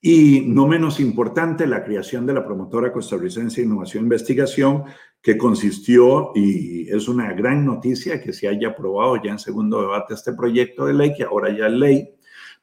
[0.00, 4.84] Y no menos importante, la creación de la promotora costarricense de Innovación e Investigación,
[5.22, 10.14] que consistió, y es una gran noticia que se haya aprobado ya en segundo debate
[10.14, 12.08] este proyecto de ley, que ahora ya es ley,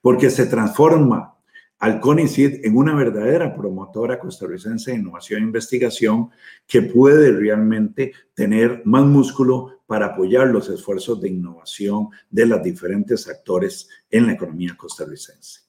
[0.02, 1.39] porque se transforma
[1.80, 6.30] al CONICIT en una verdadera promotora costarricense de innovación e investigación
[6.68, 13.28] que puede realmente tener más músculo para apoyar los esfuerzos de innovación de los diferentes
[13.28, 15.62] actores en la economía costarricense.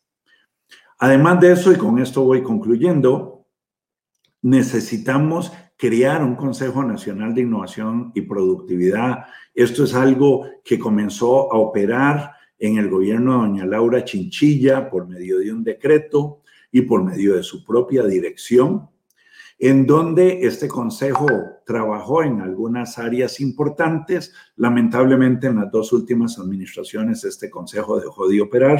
[0.98, 3.46] Además de eso, y con esto voy concluyendo,
[4.42, 9.24] necesitamos crear un Consejo Nacional de Innovación y Productividad.
[9.54, 15.08] Esto es algo que comenzó a operar en el gobierno de doña Laura Chinchilla por
[15.08, 18.88] medio de un decreto y por medio de su propia dirección,
[19.58, 21.26] en donde este consejo
[21.66, 24.32] trabajó en algunas áreas importantes.
[24.56, 28.78] Lamentablemente en las dos últimas administraciones este consejo dejó de operar,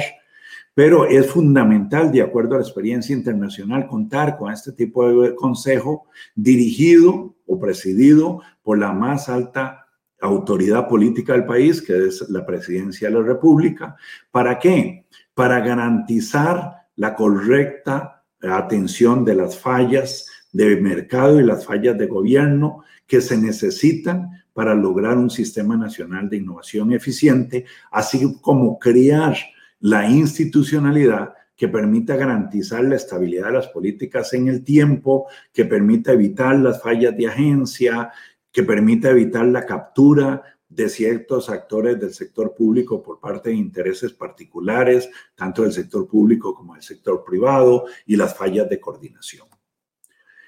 [0.73, 6.05] pero es fundamental, de acuerdo a la experiencia internacional, contar con este tipo de consejo
[6.35, 9.87] dirigido o presidido por la más alta
[10.21, 13.95] autoridad política del país, que es la presidencia de la República.
[14.29, 15.05] ¿Para qué?
[15.33, 22.83] Para garantizar la correcta atención de las fallas de mercado y las fallas de gobierno
[23.07, 29.35] que se necesitan para lograr un sistema nacional de innovación eficiente, así como crear
[29.79, 36.11] la institucionalidad que permita garantizar la estabilidad de las políticas en el tiempo, que permita
[36.11, 38.11] evitar las fallas de agencia,
[38.51, 44.13] que permita evitar la captura de ciertos actores del sector público por parte de intereses
[44.13, 49.47] particulares, tanto del sector público como del sector privado, y las fallas de coordinación.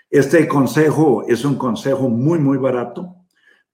[0.09, 3.15] Este consejo es un consejo muy, muy barato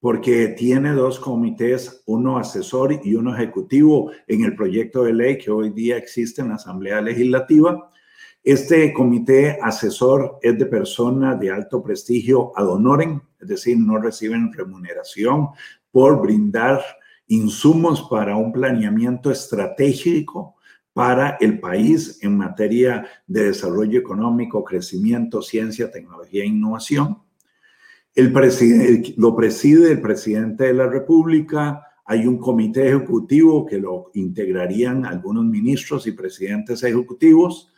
[0.00, 5.50] porque tiene dos comités, uno asesor y uno ejecutivo en el proyecto de ley que
[5.50, 7.90] hoy día existe en la Asamblea Legislativa.
[8.42, 14.52] Este comité asesor es de personas de alto prestigio ad honorem, es decir, no reciben
[14.52, 15.48] remuneración
[15.90, 16.80] por brindar
[17.26, 20.56] insumos para un planeamiento estratégico
[20.92, 27.18] para el país en materia de desarrollo económico, crecimiento, ciencia, tecnología e innovación.
[28.14, 28.32] El
[29.16, 31.86] lo preside el presidente de la República.
[32.04, 37.72] Hay un comité ejecutivo que lo integrarían algunos ministros y presidentes ejecutivos.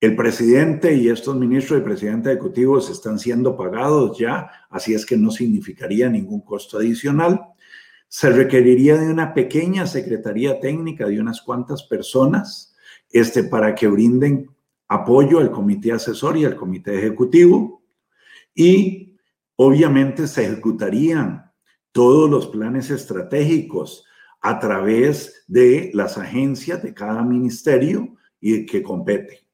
[0.00, 5.18] El presidente y estos ministros y presidentes ejecutivos están siendo pagados ya, así es que
[5.18, 7.38] no significaría ningún costo adicional.
[8.08, 12.74] Se requeriría de una pequeña secretaría técnica de unas cuantas personas
[13.10, 14.48] este, para que brinden
[14.88, 17.82] apoyo al comité asesor y al comité ejecutivo.
[18.54, 19.18] Y
[19.56, 21.52] obviamente se ejecutarían
[21.92, 24.06] todos los planes estratégicos
[24.40, 29.49] a través de las agencias de cada ministerio y que compete.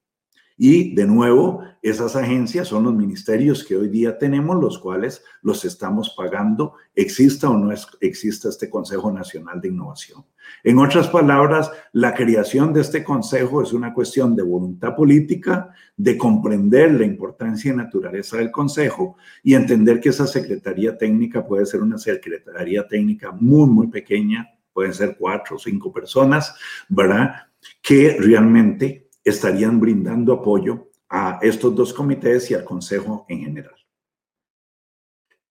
[0.58, 5.64] Y de nuevo, esas agencias son los ministerios que hoy día tenemos, los cuales los
[5.66, 10.24] estamos pagando, exista o no exista este Consejo Nacional de Innovación.
[10.64, 16.16] En otras palabras, la creación de este consejo es una cuestión de voluntad política, de
[16.16, 21.82] comprender la importancia y naturaleza del consejo y entender que esa secretaría técnica puede ser
[21.82, 26.54] una secretaría técnica muy, muy pequeña, pueden ser cuatro o cinco personas,
[26.88, 27.34] ¿verdad?
[27.82, 33.74] Que realmente estarían brindando apoyo a estos dos comités y al Consejo en general.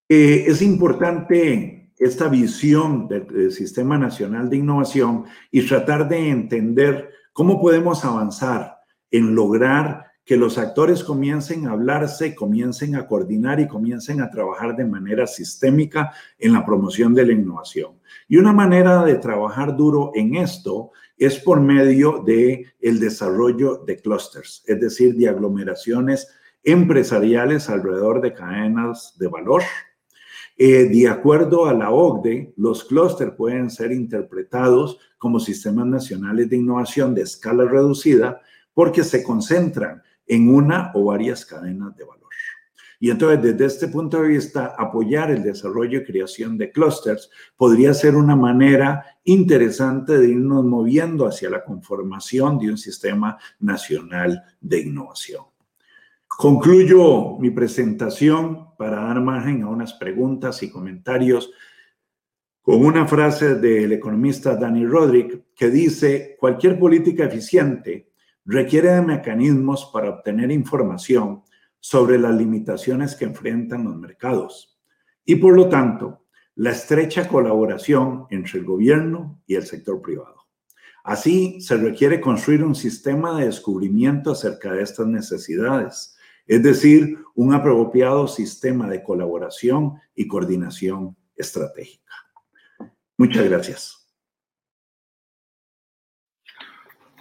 [0.08, 7.60] Eh, es importante esta visión del, Sistema Nacional de Innovación y tratar de entender cómo
[7.60, 8.78] podemos avanzar
[9.10, 14.74] en lograr que los actores comiencen a hablarse, comiencen a coordinar y comiencen a trabajar
[14.74, 17.92] de manera sistémica en la promoción de la innovación.
[18.26, 23.96] Y una manera de trabajar duro en esto es por medio de el desarrollo de
[23.96, 26.28] clusters, es decir, de aglomeraciones
[26.62, 29.62] empresariales alrededor de cadenas de valor.
[30.58, 36.56] Eh, de acuerdo a la OCDE, los clústeres pueden ser interpretados como sistemas nacionales de
[36.56, 38.40] innovación de escala reducida
[38.74, 42.25] porque se concentran en una o varias cadenas de valor.
[42.98, 47.92] Y entonces, desde este punto de vista, apoyar el desarrollo y creación de clústeres podría
[47.92, 54.80] ser una manera interesante de irnos moviendo hacia la conformación de un sistema nacional de
[54.80, 55.44] innovación.
[56.26, 61.50] Concluyo mi presentación para dar margen a unas preguntas y comentarios
[62.60, 68.10] con una frase del economista Danny Roderick que dice, cualquier política eficiente
[68.44, 71.42] requiere de mecanismos para obtener información
[71.88, 74.76] sobre las limitaciones que enfrentan los mercados
[75.24, 76.24] y por lo tanto
[76.56, 80.48] la estrecha colaboración entre el gobierno y el sector privado.
[81.04, 86.18] Así se requiere construir un sistema de descubrimiento acerca de estas necesidades,
[86.48, 92.12] es decir, un apropiado sistema de colaboración y coordinación estratégica.
[93.16, 94.08] Muchas gracias.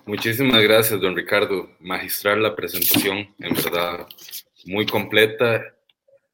[0.07, 1.69] Muchísimas gracias, don Ricardo.
[1.79, 4.07] Magistral la presentación, en verdad
[4.65, 5.63] muy completa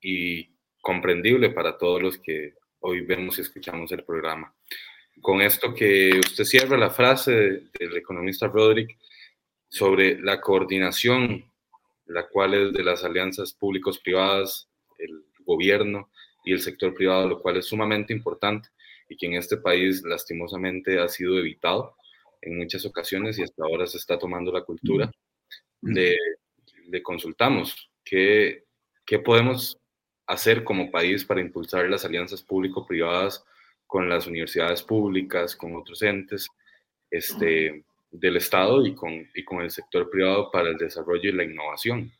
[0.01, 0.49] y
[0.81, 4.53] comprendible para todos los que hoy vemos y escuchamos el programa.
[5.21, 7.31] Con esto que usted cierra la frase
[7.77, 8.97] del economista Roderick
[9.67, 11.45] sobre la coordinación,
[12.07, 14.67] la cual es de las alianzas públicos privadas,
[14.97, 16.09] el gobierno
[16.43, 18.69] y el sector privado, lo cual es sumamente importante
[19.07, 21.95] y que en este país lastimosamente ha sido evitado
[22.41, 25.11] en muchas ocasiones y hasta ahora se está tomando la cultura
[25.81, 26.17] de,
[26.87, 28.65] de consultamos ¿Qué,
[29.05, 29.77] qué podemos
[30.27, 33.43] hacer como país para impulsar las alianzas público-privadas
[33.85, 36.47] con las universidades públicas, con otros entes
[37.09, 41.43] este, del Estado y con, y con el sector privado para el desarrollo y la
[41.43, 42.11] innovación?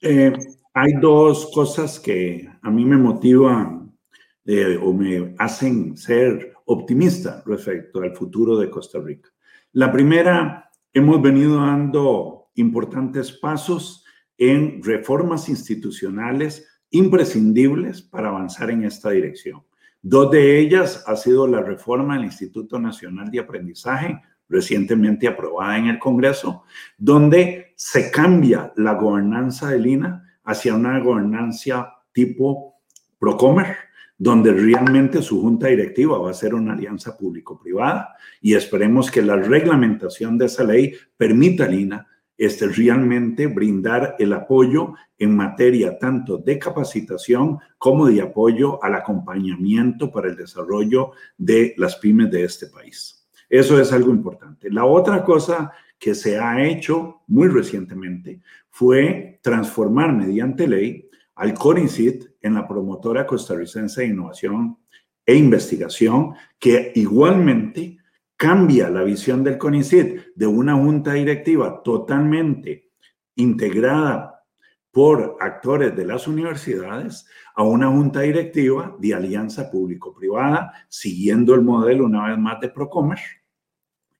[0.00, 0.32] Eh,
[0.74, 3.98] hay dos cosas que a mí me motivan
[4.44, 9.28] eh, o me hacen ser optimista respecto al futuro de Costa Rica.
[9.72, 14.04] La primera, hemos venido dando importantes pasos
[14.38, 19.62] en reformas institucionales imprescindibles para avanzar en esta dirección.
[20.00, 25.88] Dos de ellas ha sido la reforma del Instituto Nacional de Aprendizaje, recientemente aprobada en
[25.88, 26.62] el Congreso,
[26.96, 32.76] donde se cambia la gobernanza del INA hacia una gobernanza tipo
[33.18, 33.76] Procomer,
[34.16, 39.36] donde realmente su junta directiva va a ser una alianza público-privada y esperemos que la
[39.36, 42.07] reglamentación de esa ley permita al INA
[42.38, 50.10] este, realmente brindar el apoyo en materia tanto de capacitación como de apoyo al acompañamiento
[50.10, 53.28] para el desarrollo de las pymes de este país.
[53.48, 54.70] Eso es algo importante.
[54.70, 62.24] La otra cosa que se ha hecho muy recientemente fue transformar mediante ley al CONICIT
[62.40, 64.78] en la promotora costarricense de innovación
[65.26, 67.98] e investigación, que igualmente
[68.38, 72.88] cambia la visión del CONICIT de una junta directiva totalmente
[73.34, 74.44] integrada
[74.92, 77.26] por actores de las universidades
[77.56, 83.18] a una junta directiva de alianza público-privada, siguiendo el modelo una vez más de Procomer,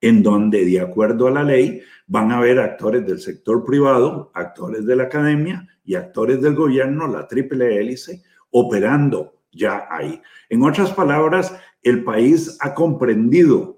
[0.01, 4.85] en donde de acuerdo a la ley van a haber actores del sector privado, actores
[4.85, 10.21] de la academia y actores del gobierno, la triple hélice, operando ya ahí.
[10.49, 13.78] En otras palabras, el país ha comprendido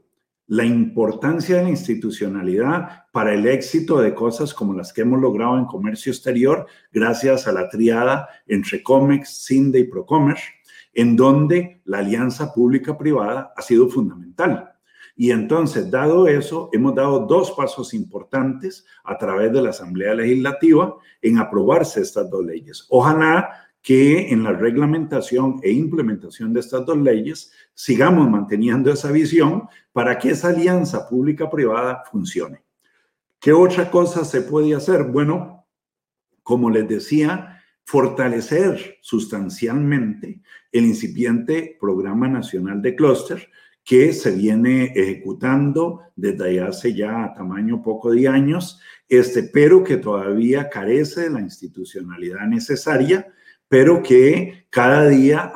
[0.50, 5.56] la importancia de la institucionalidad para el éxito de cosas como las que hemos logrado
[5.56, 10.38] en comercio exterior, gracias a la triada entre COMEX, CINDE y Procomer,
[10.92, 14.72] en donde la alianza pública-privada ha sido fundamental.
[15.14, 20.96] Y entonces, dado eso, hemos dado dos pasos importantes a través de la Asamblea Legislativa
[21.22, 22.86] en aprobarse estas dos leyes.
[22.88, 29.68] Ojalá que en la reglamentación e implementación de estas dos leyes sigamos manteniendo esa visión
[29.92, 32.62] para que esa alianza pública-privada funcione.
[33.40, 35.04] ¿Qué otra cosa se puede hacer?
[35.04, 35.66] Bueno,
[36.42, 43.48] como les decía, fortalecer sustancialmente el incipiente Programa Nacional de Clúster,
[43.82, 50.68] que se viene ejecutando desde hace ya tamaño poco de años, este, pero que todavía
[50.68, 53.26] carece de la institucionalidad necesaria,
[53.70, 55.52] pero que cada día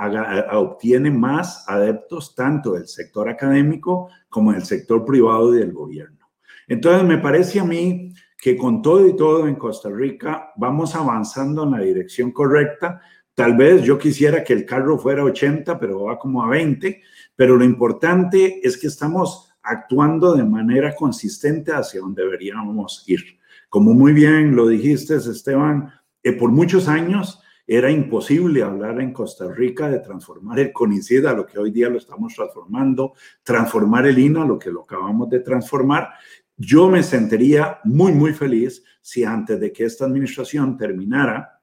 [0.53, 6.31] obtiene más adeptos tanto del sector académico como del sector privado y del gobierno.
[6.69, 11.65] Entonces, me parece a mí que con todo y todo en Costa Rica vamos avanzando
[11.65, 13.01] en la dirección correcta.
[13.35, 17.03] Tal vez yo quisiera que el carro fuera 80, pero va como a 20,
[17.35, 23.25] pero lo importante es que estamos actuando de manera consistente hacia donde deberíamos ir.
[23.69, 25.91] Como muy bien lo dijiste, Esteban,
[26.23, 31.33] eh, por muchos años era imposible hablar en Costa Rica de transformar el CONICID a
[31.33, 35.31] lo que hoy día lo estamos transformando, transformar el INA a lo que lo acabamos
[35.31, 36.11] de transformar.
[36.57, 41.54] Yo me sentiría muy, muy feliz si antes de que esta administración terminara,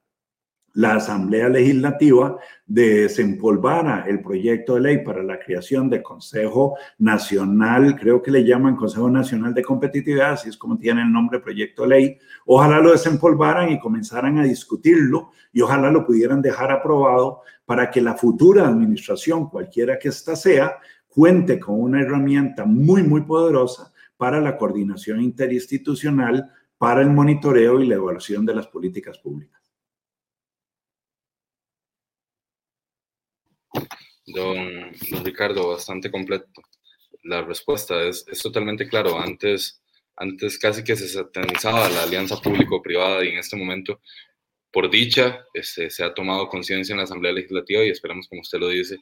[0.73, 8.21] la Asamblea Legislativa desempolvara el proyecto de ley para la creación del Consejo Nacional, creo
[8.21, 11.89] que le llaman Consejo Nacional de Competitividad, así es como tiene el nombre proyecto de
[11.89, 12.17] ley.
[12.45, 18.01] Ojalá lo desempolvaran y comenzaran a discutirlo y ojalá lo pudieran dejar aprobado para que
[18.01, 24.39] la futura administración, cualquiera que ésta sea, cuente con una herramienta muy, muy poderosa para
[24.39, 29.60] la coordinación interinstitucional, para el monitoreo y la evaluación de las políticas públicas.
[34.25, 34.91] Don,
[35.23, 36.47] Ricardo, bastante completo.
[37.23, 39.19] La respuesta es, es, totalmente claro.
[39.19, 39.81] Antes,
[40.15, 44.01] antes casi que se satanizaba la alianza público-privada y en este momento,
[44.71, 48.59] por dicha, este, se ha tomado conciencia en la Asamblea Legislativa y esperamos, como usted
[48.59, 48.97] lo dice,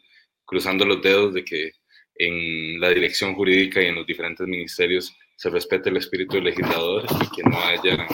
[0.46, 1.72] cruzando los dedos de que
[2.16, 7.06] en la dirección jurídica y en los diferentes ministerios se respete el espíritu del legislador
[7.06, 8.08] y que no haya,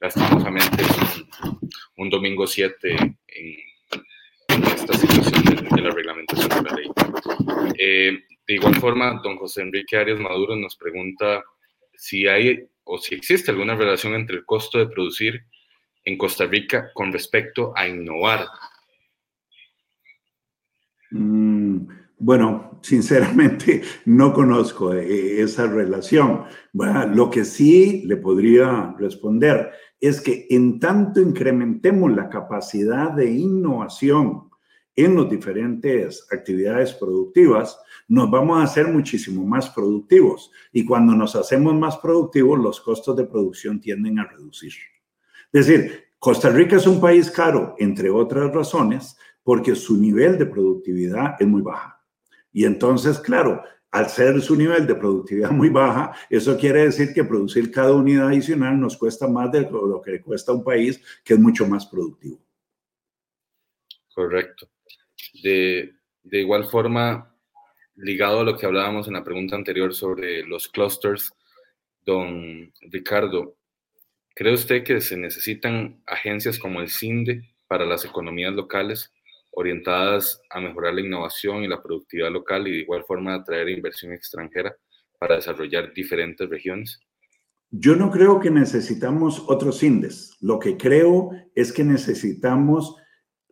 [0.00, 0.84] lastimosamente,
[1.96, 3.56] un, domingo 7 en
[4.90, 6.90] esta situación de, la reglamentación de la ley.
[7.78, 11.42] Eh, de igual forma, don José Enrique Arias Maduro nos pregunta
[11.94, 15.44] si hay o si existe alguna relación entre el costo de producir
[16.04, 18.46] en Costa Rica con respecto a innovar.
[21.10, 21.86] Mm,
[22.18, 26.44] bueno, sinceramente no conozco eh, esa relación.
[26.72, 29.70] lo que sí le podría responder
[30.00, 34.47] es que en tanto incrementemos la capacidad de innovación
[34.98, 37.78] en las diferentes actividades productivas,
[38.08, 40.50] nos vamos a hacer muchísimo más productivos.
[40.72, 44.72] Y cuando nos hacemos más productivos, los costos de producción tienden a reducir.
[45.52, 50.46] Es decir, Costa Rica es un país caro, entre otras razones, porque su nivel de
[50.46, 52.02] productividad es muy baja.
[52.52, 57.22] Y entonces, claro, al ser su nivel de productividad muy baja, eso quiere decir que
[57.22, 61.40] producir cada unidad adicional nos cuesta más de lo que cuesta un país que es
[61.40, 62.40] mucho más productivo.
[64.12, 64.68] Correcto.
[65.42, 67.34] De, de igual forma,
[67.96, 71.32] ligado a lo que hablábamos en la pregunta anterior sobre los clusters,
[72.04, 73.56] don Ricardo,
[74.34, 79.12] ¿cree usted que se necesitan agencias como el CINDE para las economías locales
[79.52, 84.12] orientadas a mejorar la innovación y la productividad local y de igual forma atraer inversión
[84.12, 84.74] extranjera
[85.18, 87.00] para desarrollar diferentes regiones?
[87.70, 90.36] Yo no creo que necesitamos otros INDES.
[90.40, 92.96] Lo que creo es que necesitamos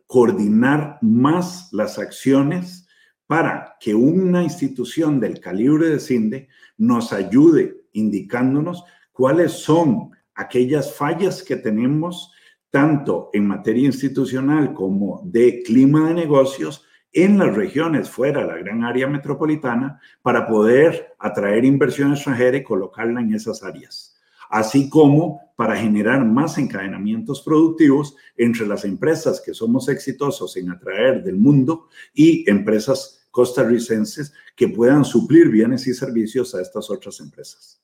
[0.07, 2.87] coordinar más las acciones
[3.27, 6.47] para que una institución del calibre de CINDE
[6.77, 12.31] nos ayude indicándonos cuáles son aquellas fallas que tenemos
[12.69, 18.57] tanto en materia institucional como de clima de negocios en las regiones fuera de la
[18.57, 24.16] gran área metropolitana para poder atraer inversión extranjera y colocarla en esas áreas,
[24.49, 31.23] así como para generar más encadenamientos productivos entre las empresas que somos exitosos en atraer
[31.23, 37.81] del mundo y empresas costarricenses que puedan suplir bienes y servicios a estas otras empresas.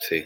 [0.00, 0.24] Sí.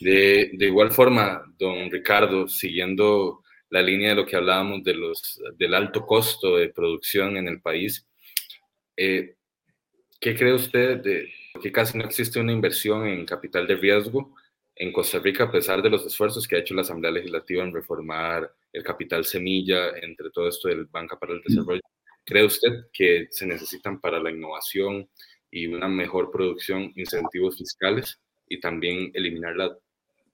[0.00, 5.74] De, igual forma, don Ricardo, siguiendo la línea de lo que hablábamos de los, del
[5.74, 8.06] alto costo de producción en el país,
[8.96, 9.36] eh,
[10.20, 14.34] ¿qué cree usted de que casi no existe una inversión en capital de riesgo
[14.74, 17.74] en Costa Rica, a pesar de los esfuerzos que ha hecho la Asamblea Legislativa en
[17.74, 21.80] reformar el capital semilla, entre todo esto del Banca para el Desarrollo,
[22.24, 25.08] ¿cree usted que se necesitan para la innovación
[25.50, 29.76] y una mejor producción incentivos fiscales y también eliminar la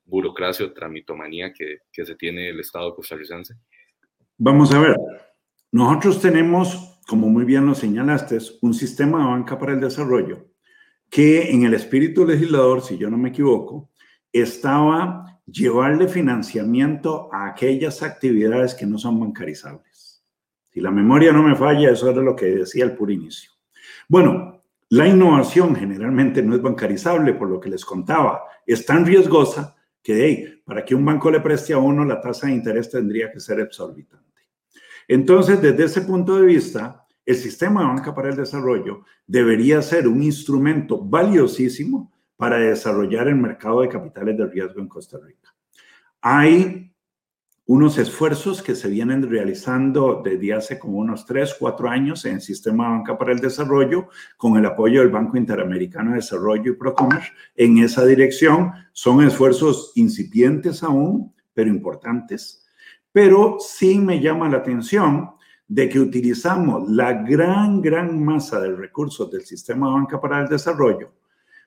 [0.04, 3.54] burocracia o tramitomanía que, que se tiene el Estado costarricense?
[4.36, 4.96] Vamos a ver,
[5.72, 10.53] nosotros tenemos, como muy bien lo señalaste, un sistema de banca para el desarrollo
[11.14, 13.88] que en el espíritu legislador, si yo no me equivoco,
[14.32, 20.24] estaba llevarle financiamiento a aquellas actividades que no son bancarizables.
[20.70, 23.52] Si la memoria no me falla, eso era lo que decía el puro inicio.
[24.08, 28.42] Bueno, la innovación generalmente no es bancarizable, por lo que les contaba.
[28.66, 32.54] Es tan riesgosa que para que un banco le preste a uno, la tasa de
[32.54, 34.42] interés tendría que ser exorbitante.
[35.06, 40.06] Entonces, desde ese punto de vista, el sistema de banca para el desarrollo debería ser
[40.08, 45.54] un instrumento valiosísimo para desarrollar el mercado de capitales de riesgo en Costa Rica.
[46.20, 46.90] Hay
[47.66, 52.40] unos esfuerzos que se vienen realizando desde hace como unos tres, cuatro años en el
[52.42, 56.76] sistema de banca para el desarrollo con el apoyo del Banco Interamericano de Desarrollo y
[56.76, 57.22] Procomer
[57.56, 58.72] en esa dirección.
[58.92, 62.66] Son esfuerzos incipientes aún, pero importantes.
[63.12, 65.30] Pero sí me llama la atención
[65.66, 70.48] de que utilizamos la gran, gran masa de recursos del sistema de banca para el
[70.48, 71.12] desarrollo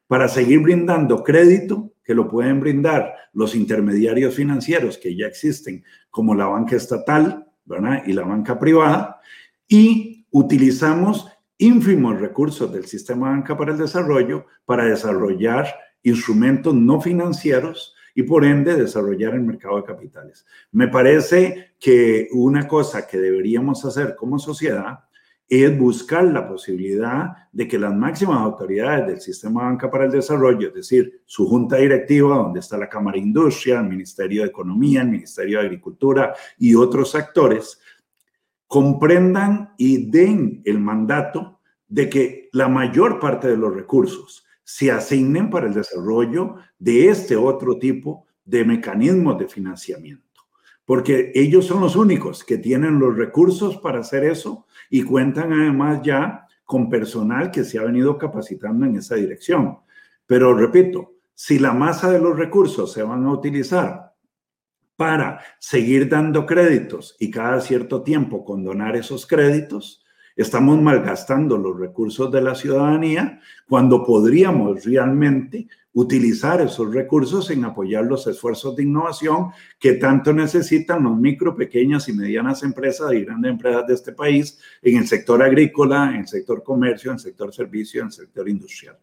[0.08, 6.34] para seguir brindando crédito que lo pueden brindar los intermediarios financieros que ya existen, como
[6.34, 8.04] la banca estatal ¿verdad?
[8.06, 9.20] y la banca privada,
[9.68, 11.28] y utilizamos
[11.58, 15.68] ínfimos recursos del sistema de banca para el desarrollo para desarrollar
[16.04, 20.44] instrumentos no financieros y por ende desarrollar el mercado de capitales.
[20.72, 25.02] Me parece que una cosa que deberíamos hacer como sociedad
[25.48, 30.70] es buscar la posibilidad de que las máximas autoridades del Sistema Banca para el Desarrollo,
[30.70, 35.04] es decir, su junta directiva, donde está la Cámara de Industria, el Ministerio de Economía,
[35.04, 37.80] el Ministerio de Agricultura y otros actores,
[38.66, 45.50] comprendan y den el mandato de que la mayor parte de los recursos se asignen
[45.50, 50.28] para el desarrollo de este otro tipo de mecanismos de financiamiento
[50.88, 56.02] porque ellos son los únicos que tienen los recursos para hacer eso y cuentan además
[56.02, 59.80] ya con personal que se ha venido capacitando en esa dirección.
[60.26, 64.14] Pero repito, si la masa de los recursos se van a utilizar
[64.96, 70.06] para seguir dando créditos y cada cierto tiempo condonar esos créditos,
[70.38, 78.06] estamos malgastando los recursos de la ciudadanía cuando podríamos realmente utilizar esos recursos en apoyar
[78.06, 83.52] los esfuerzos de innovación que tanto necesitan los micro, pequeñas y medianas empresas y grandes
[83.52, 87.52] empresas de este país en el sector agrícola, en el sector comercio, en el sector
[87.52, 88.98] servicio, en el sector industrial.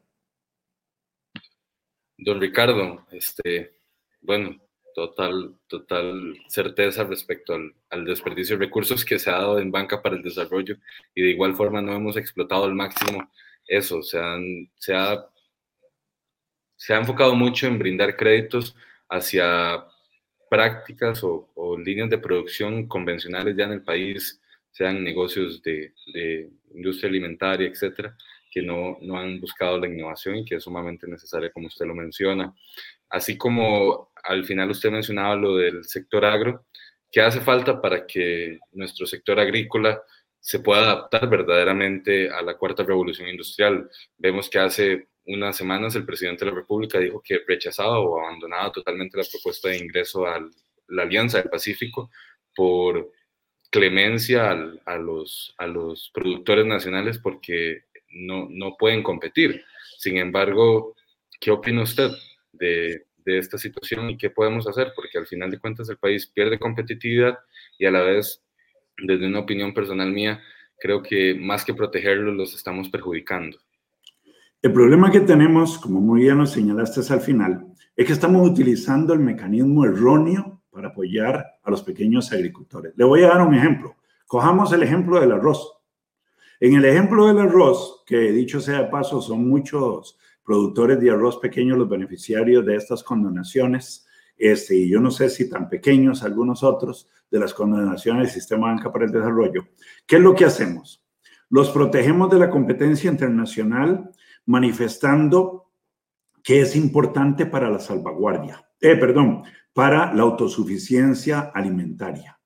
[2.17, 3.75] Don Ricardo, este,
[4.23, 4.57] bueno,
[4.95, 10.17] total, total certeza respecto al, desperdicio de recursos que se ha dado en banca para
[10.17, 10.77] el desarrollo
[11.15, 13.31] y de igual forma no hemos explotado al máximo
[13.67, 15.27] eso, se, han, ha
[16.77, 18.77] se ha enfocado mucho en brindar créditos
[19.09, 19.85] hacia
[20.51, 24.41] prácticas o, líneas de producción convencionales ya en el país,
[24.71, 25.93] sean negocios de,
[26.75, 28.17] industria alimentaria, etcétera,
[28.51, 31.95] que no, no, han buscado la innovación y que es sumamente necesaria, como usted lo
[31.95, 32.55] menciona.
[33.09, 36.67] Así como al final usted mencionaba lo del sector agro,
[37.11, 40.03] ¿qué hace falta para que nuestro sector agrícola
[40.41, 43.89] se pueda adaptar verdaderamente a la cuarta revolución industrial?
[44.19, 48.73] Vemos que hace unas semanas el presidente de la República dijo que rechazaba o abandonaba
[48.73, 50.41] totalmente la propuesta de ingreso a
[50.89, 52.11] la Alianza del Pacífico
[52.55, 53.11] por
[53.71, 54.51] clemencia
[54.85, 59.65] a, los, a los productores nacionales porque no, no pueden competir.
[59.99, 60.95] Sin embargo,
[61.41, 62.11] ¿qué opina usted
[62.53, 64.93] de, de esta situación y qué podemos hacer?
[64.95, 67.39] Porque al final de cuentas el país pierde competitividad
[67.79, 68.43] y a la vez,
[68.99, 70.41] desde una opinión personal mía,
[70.79, 73.59] creo que más que protegerlos los estamos perjudicando.
[74.63, 77.67] El problema que tenemos, como muy bien nos señalaste al final,
[77.97, 82.93] es que estamos utilizando el mecanismo erróneo para apoyar a los pequeños agricultores.
[82.97, 83.97] Le voy a dar un ejemplo.
[84.27, 85.71] Cojamos el ejemplo del arroz.
[86.61, 91.39] En el ejemplo del arroz, que dicho sea de paso, son muchos productores de arroz
[91.39, 96.63] pequeños los beneficiarios de estas condonaciones, este, y yo no sé si tan pequeños algunos
[96.63, 99.67] otros de las condonaciones del Sistema Banca para el Desarrollo.
[100.07, 101.05] ¿Qué es lo que hacemos?
[101.49, 104.11] Los protegemos de la competencia internacional
[104.47, 105.71] manifestando
[106.43, 112.39] que es importante para la salvaguardia, eh, perdón, para la autosuficiencia alimentaria.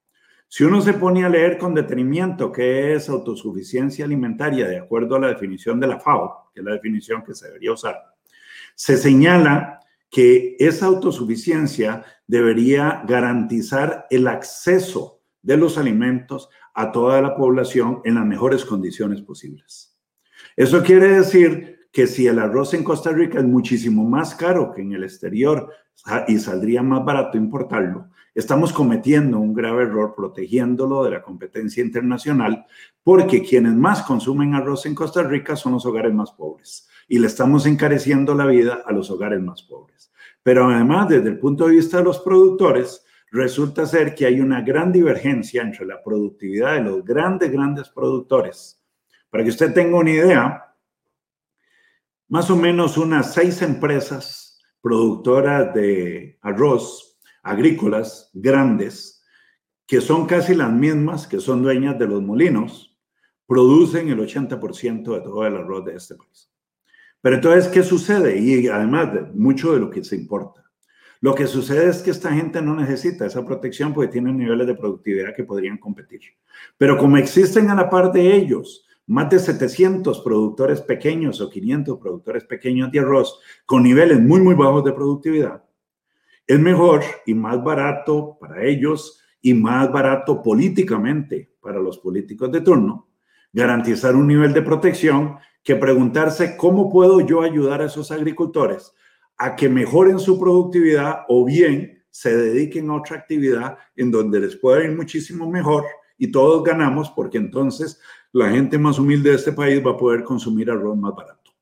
[0.51, 5.21] Si uno se pone a leer con detenimiento qué es autosuficiencia alimentaria de acuerdo a
[5.21, 7.97] la definición de la FAO, que la definición que se debería usar,
[8.75, 9.81] se señala
[10.11, 18.17] que esa autosuficiencia debería garantizar el acceso de los alimentos a toda la población en
[18.17, 19.97] las mejores condiciones posibles.
[20.57, 24.83] Eso quiere decir que si el arroz en Costa Rica es muchísimo más caro que
[24.83, 25.73] en el exterior
[26.27, 32.67] y saldría más barato importarlo, estamos cometiendo un grave error protegiéndolo de la competencia internacional
[33.03, 37.27] porque quienes más consumen arroz en Costa Rica son los hogares más pobres y le
[37.27, 40.13] estamos encareciendo la vida a los hogares más pobres.
[40.45, 44.61] Pero además, desde el punto de vista de los productores, resulta ser que hay una
[44.61, 48.81] gran divergencia entre la productividad de los grandes, grandes productores.
[49.31, 50.77] Para que usted tenga una idea,
[52.29, 57.08] más o menos unas seis empresas productoras de arroz
[57.43, 59.23] agrícolas grandes,
[59.87, 62.97] que son casi las mismas que son dueñas de los molinos,
[63.47, 66.51] producen el 80% de todo el arroz de este país.
[67.21, 68.39] Pero entonces, ¿qué sucede?
[68.39, 70.65] Y además, de mucho de lo que se importa.
[71.21, 74.75] Lo que sucede es que esta gente no necesita esa protección porque tienen niveles de
[74.77, 76.21] productividad que podrían competir.
[76.77, 81.99] Pero como existen a la par de ellos más de 700 productores pequeños o 500
[81.99, 85.65] productores pequeños de arroz con niveles muy, muy bajos de productividad,
[86.49, 92.63] es mejor y más barato para ellos y más barato políticamente para los políticos de
[92.63, 93.09] turno
[93.53, 98.93] garantizar un nivel de protección que preguntarse cómo puedo yo ayudar a esos agricultores
[99.37, 104.57] a que mejoren su productividad o bien se dediquen a otra actividad en donde les
[104.57, 105.85] pueda ir muchísimo mejor
[106.17, 108.01] y todos ganamos porque entonces
[108.33, 111.53] la gente más humilde de este país va a poder consumir arroz más barato.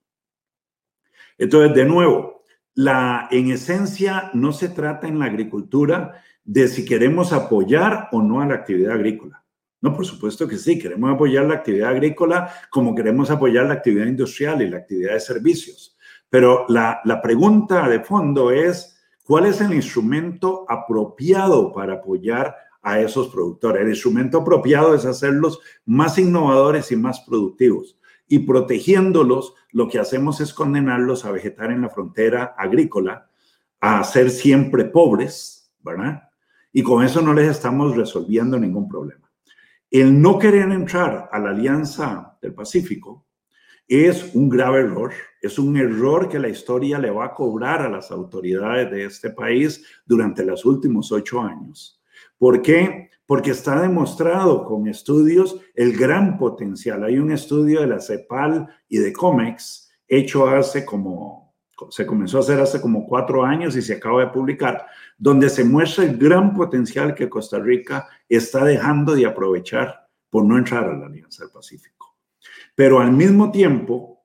[1.38, 2.35] Entonces, de nuevo,
[2.76, 8.40] la, en esencia no se trata en la agricultura de si queremos apoyar o no
[8.40, 9.42] a la actividad agrícola.
[9.80, 14.06] No, por supuesto que sí, queremos apoyar la actividad agrícola como queremos apoyar la actividad
[14.06, 15.96] industrial y la actividad de servicios.
[16.28, 23.28] Pero la, pregunta de fondo es, ¿cuál es el instrumento apropiado para apoyar a esos
[23.28, 23.82] productores?
[23.82, 27.95] El instrumento apropiado es hacerlos más innovadores y más productivos.
[28.28, 33.30] Y protegiéndolos, lo que hacemos es condenarlos a vegetar en la frontera agrícola,
[33.80, 36.22] a ser siempre pobres, ¿verdad?
[36.72, 39.30] Y con eso no les estamos resolviendo ningún problema.
[39.90, 43.26] El no querer entrar a la Alianza del Pacífico
[43.86, 47.88] es un grave error, es un error que la historia le va a cobrar a
[47.88, 51.95] las autoridades de este país durante los últimos ocho años.
[52.38, 53.10] ¿Por qué?
[53.26, 57.04] Porque está demostrado con estudios el gran potencial.
[57.04, 61.54] Hay un estudio de la CEPAL y de COMEX hecho hace como,
[61.90, 64.86] se comenzó a hacer hace como cuatro años y se acaba de publicar,
[65.18, 70.56] donde se muestra el gran potencial que Costa Rica está dejando de aprovechar por no
[70.56, 71.96] entrar a la Alianza del Pacífico
[72.76, 74.24] pero al mismo tiempo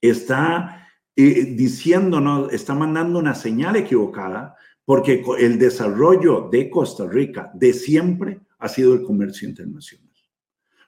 [0.00, 4.56] está eh, diciéndonos, está mandando una señal equivocada
[4.86, 10.06] porque el desarrollo de Costa Rica de siempre ha sido el comercio internacional.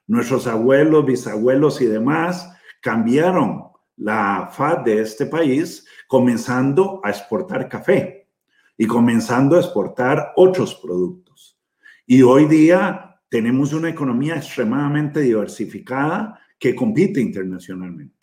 [0.07, 3.65] Nuestros abuelos, bisabuelos y demás cambiaron
[3.97, 8.27] la faz de este país comenzando a exportar café
[8.75, 11.59] y comenzando a exportar otros productos.
[12.07, 18.15] Y hoy día tenemos una economía extremadamente diversificada que compite internacionalmente.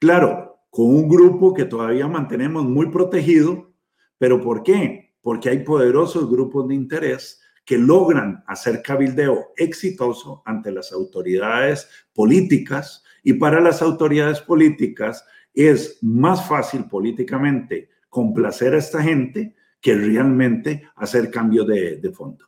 [0.00, 3.72] Claro, con un grupo que todavía mantenemos muy protegido,
[4.18, 5.09] pero ¿por qué?
[5.20, 13.04] Porque hay poderosos grupos de interés que logran hacer cabildeo exitoso ante las autoridades políticas
[13.22, 20.88] y para las autoridades políticas es más fácil políticamente complacer a esta gente que realmente
[20.96, 22.46] hacer cambio de, de fondo.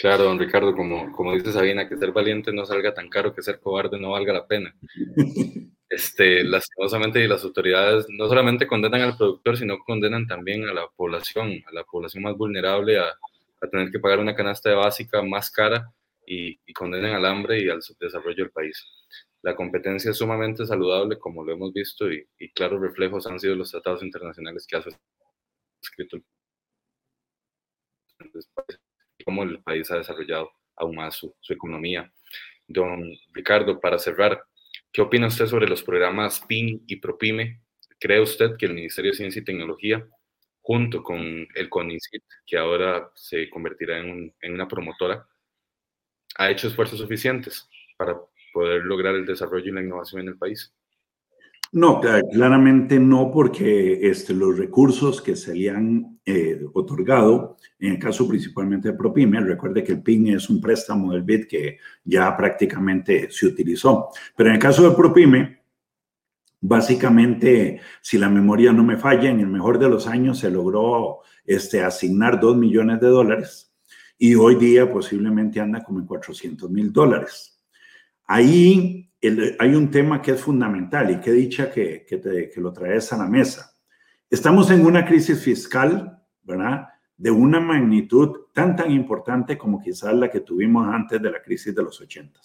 [0.00, 3.42] Claro, don Ricardo, como, como dice Sabina, que ser valiente no salga tan caro que
[3.42, 4.74] ser cobarde no valga la pena.
[5.90, 11.62] Este, lastimosamente, las autoridades no solamente condenan al productor, sino condenan también a la población,
[11.66, 13.08] a la población más vulnerable a,
[13.60, 15.92] a tener que pagar una canasta básica más cara
[16.26, 18.82] y, y, condenan al hambre y al subdesarrollo del país.
[19.42, 23.56] La competencia es sumamente saludable, como lo hemos visto, y, y claros reflejos han sido
[23.56, 24.84] los tratados internacionales que ha
[25.82, 26.24] escrito el
[29.24, 32.12] cómo el país ha desarrollado aún más su, economía.
[32.66, 34.42] Don Ricardo, para cerrar,
[34.92, 37.62] ¿qué opina usted sobre los programas PIN y ProPyme?
[37.98, 40.06] ¿Cree usted que el Ministerio de Ciencia y Tecnología,
[40.60, 45.26] junto con el CONICIT, que ahora se convertirá en, en una promotora,
[46.36, 48.18] ha hecho esfuerzos suficientes para
[48.52, 50.72] poder lograr el desarrollo y la innovación en el país?
[51.72, 57.98] No, claramente no, porque este, los recursos que se le han eh, otorgado, en el
[57.98, 62.36] caso principalmente de ProPyme, recuerde que el PIN es un préstamo del BID que ya
[62.36, 65.60] prácticamente se utilizó, pero en el caso de ProPyme,
[66.62, 71.20] Básicamente, si la memoria no me falla, en el mejor de los años se logró
[71.46, 73.72] este, asignar 2 millones de dólares
[74.18, 77.58] y hoy día posiblemente anda como en 400 mil dólares.
[78.26, 83.12] Ahí hay un tema que es fundamental y que dicha que, que, que lo traes
[83.12, 83.76] a la mesa.
[84.28, 86.88] Estamos en una crisis fiscal, ¿verdad?
[87.16, 91.74] De una magnitud tan, tan importante como quizás la que tuvimos antes de la crisis
[91.74, 92.40] de los 80.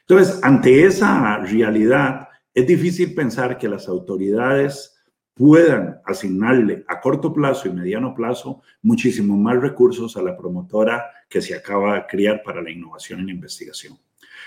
[0.00, 4.95] Entonces, ante esa realidad, es difícil pensar que las autoridades
[5.36, 11.42] puedan asignarle a corto plazo y mediano plazo muchísimo más recursos a la promotora que
[11.42, 13.98] se acaba de crear para la innovación y la investigación.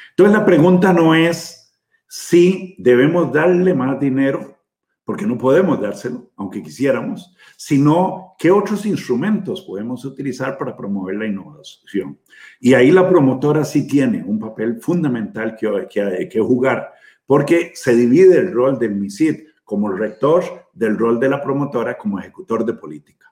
[0.10, 1.72] Entonces la pregunta no es
[2.08, 4.58] si debemos darle más dinero,
[5.06, 11.28] porque no podemos dárselo, aunque quisiéramos, sino qué otros instrumentos podemos utilizar para promover la
[11.28, 12.18] innovación.
[12.60, 16.94] Y ahí la promotora sí tiene un papel fundamental que, que, que jugar
[17.28, 22.20] porque se divide el rol del MISID como rector del rol de la promotora como
[22.20, 23.32] ejecutor de política.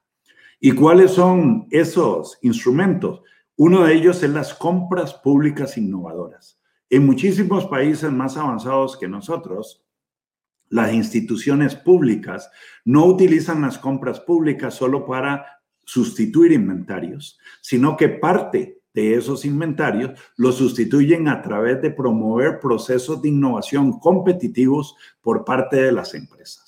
[0.60, 3.22] ¿Y cuáles son esos instrumentos?
[3.56, 6.60] Uno de ellos es las compras públicas innovadoras.
[6.90, 9.82] En muchísimos países más avanzados que nosotros,
[10.68, 12.52] las instituciones públicas
[12.84, 15.46] no utilizan las compras públicas solo para
[15.86, 23.22] sustituir inventarios, sino que parte de esos inventarios lo sustituyen a través de promover procesos
[23.22, 26.67] de innovación competitivos por parte de las empresas.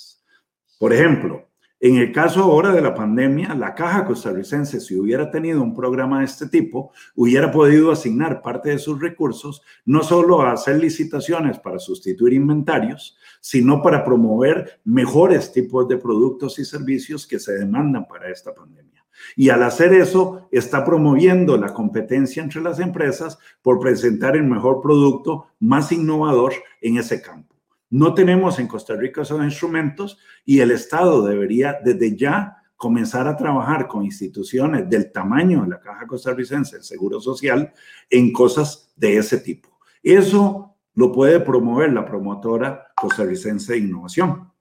[0.79, 1.49] Por ejemplo,
[1.81, 6.19] en el caso ahora de la pandemia, la Caja Costarricense, si hubiera tenido un programa
[6.19, 11.59] de este tipo, hubiera podido asignar parte de sus recursos no solo a hacer licitaciones
[11.59, 18.05] para sustituir inventarios, sino para promover mejores tipos de productos y servicios que se demandan
[18.07, 19.05] para esta pandemia.
[19.35, 24.79] Y al hacer eso, está promoviendo la competencia entre las empresas por presentar el mejor
[24.81, 27.58] producto más innovador en ese campo.
[27.89, 33.35] No tenemos en Costa Rica esos instrumentos y el Estado debería desde ya comenzar a
[33.35, 37.73] trabajar con instituciones del tamaño de la Caja Costarricense del Seguro Social
[38.09, 39.69] en cosas de ese tipo.
[40.03, 44.51] Eso lo puede promover la promotora costarricense de innovación.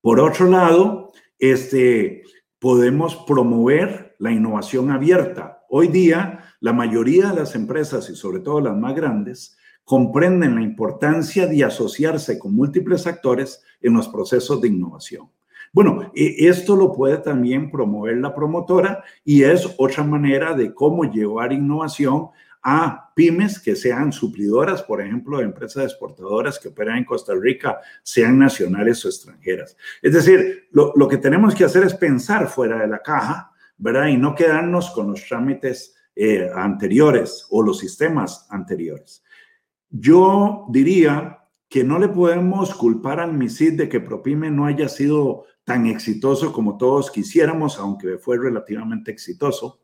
[0.00, 2.22] Por otro lado, este,
[2.58, 5.64] podemos promover la innovación abierta.
[5.68, 9.57] Hoy día, la mayoría de las empresas y sobre todo las más grandes
[9.88, 15.30] comprenden la importancia de asociarse con múltiples actores en los procesos de innovación.
[15.72, 21.04] Bueno, e, esto lo puede también promover la promotora y es otra manera de cómo
[21.04, 22.28] llevar innovación
[22.62, 27.78] a pymes que sean suplidoras, por ejemplo, de empresas exportadoras que operan en Costa Rica,
[28.02, 29.74] sean nacionales o extranjeras.
[30.02, 34.08] Es decir, lo, lo, que tenemos que hacer es pensar fuera de la caja, ¿verdad?
[34.08, 39.22] Y no quedarnos con los trámites eh, anteriores o los sistemas anteriores.
[39.90, 45.44] Yo diría que no le podemos culpar al MISID de que Propime no haya sido
[45.64, 49.80] tan exitoso como todos quisiéramos, aunque fue relativamente exitoso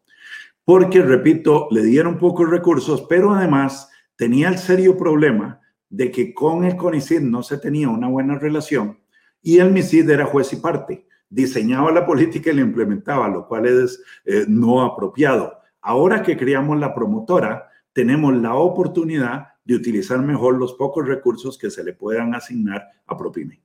[0.65, 6.65] porque, repito, le dieron pocos recursos, pero además tenía el serio problema de que con
[6.65, 8.99] el CONICID no se tenía una buena relación
[9.43, 13.67] y el MISID era juez y parte, diseñaba la política y la implementaba, lo cual
[13.67, 15.53] es eh, no apropiado.
[15.83, 21.71] Ahora que creamos la promotora, tenemos la oportunidad de utilizar mejor los pocos recursos que
[21.71, 23.63] se le puedan asignar a Propime.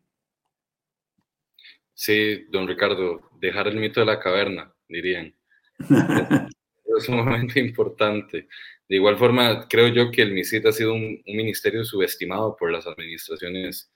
[1.93, 5.35] Sí, don Ricardo, dejar el mito de la caverna, dirían.
[6.97, 8.47] es sumamente importante.
[8.87, 12.87] De igual forma, creo yo que el MISIT ha sido un, ministerio subestimado por las
[12.87, 13.91] administraciones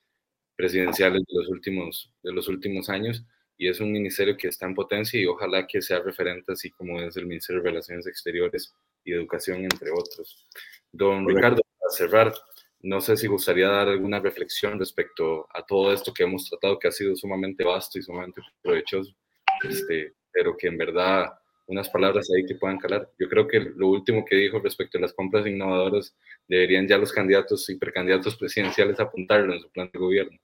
[0.56, 3.26] presidenciales de los, últimos, de los últimos años
[3.58, 7.00] y es un ministerio que está en potencia y ojalá que sea referente así como
[7.02, 8.74] es el Ministerio de Relaciones Exteriores
[9.04, 10.46] y Educación, entre otros.
[10.92, 12.34] Don Ricardo, para cerrar,
[12.82, 16.88] no sé si gustaría dar alguna reflexión respecto a todo esto que hemos tratado, que
[16.88, 19.14] ha sido sumamente vasto y sumamente provechoso,
[19.64, 21.34] este, pero que en verdad
[21.68, 23.10] unas palabras ahí que puedan calar.
[23.18, 26.16] Yo creo que lo último que dijo respecto a las compras innovadoras
[26.48, 30.38] deberían ya los candidatos y precandidatos presidenciales apuntarlo en su plan de gobierno.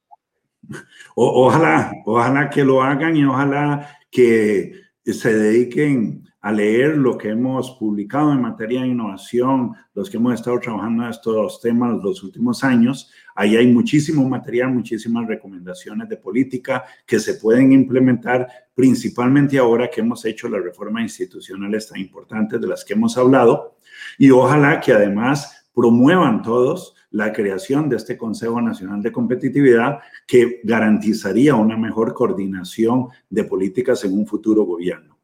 [1.16, 7.72] ojalá, ojalá que lo hagan y ojalá que se dediquen a leer lo que hemos
[7.72, 12.64] publicado en materia de innovación, los que hemos estado trabajando en estos temas los últimos
[12.64, 13.12] años.
[13.36, 20.00] Ahí hay muchísimo material, muchísimas recomendaciones de política que se pueden implementar, principalmente ahora que
[20.00, 23.76] hemos hecho las reformas institucionales tan importantes de las que hemos hablado.
[24.18, 30.62] Y ojalá que además promuevan todos la creación de este Consejo Nacional de Competitividad que
[30.64, 35.18] garantizaría una mejor coordinación de políticas en un futuro gobierno.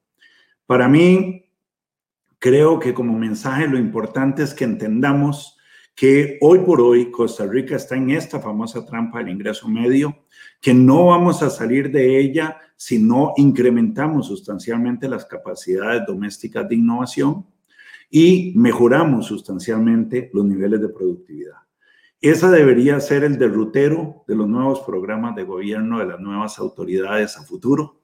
[0.65, 1.45] Para mí,
[2.39, 5.57] creo que como mensaje lo importante es que entendamos
[5.95, 10.25] que hoy por hoy Costa Rica está en esta famosa trampa del ingreso medio,
[10.59, 16.75] que no vamos a salir de ella si no incrementamos sustancialmente las capacidades domésticas de
[16.75, 17.45] innovación
[18.09, 21.55] y mejoramos sustancialmente los niveles de productividad.
[22.21, 27.37] Esa debería ser el derrotero de los nuevos programas de gobierno de las nuevas autoridades
[27.37, 28.01] a futuro.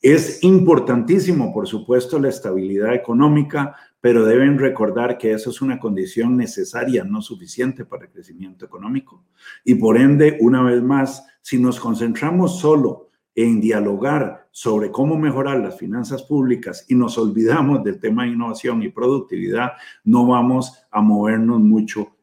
[0.00, 6.36] Es importantísimo, por supuesto, la estabilidad económica, pero deben recordar que eso es una condición
[6.36, 9.24] necesaria, no suficiente para el crecimiento económico.
[9.64, 15.60] Y por ende, una vez más, si nos concentramos solo en dialogar sobre cómo mejorar
[15.60, 21.00] las finanzas públicas y nos olvidamos del tema de innovación y productividad, no vamos a
[21.00, 22.16] movernos mucho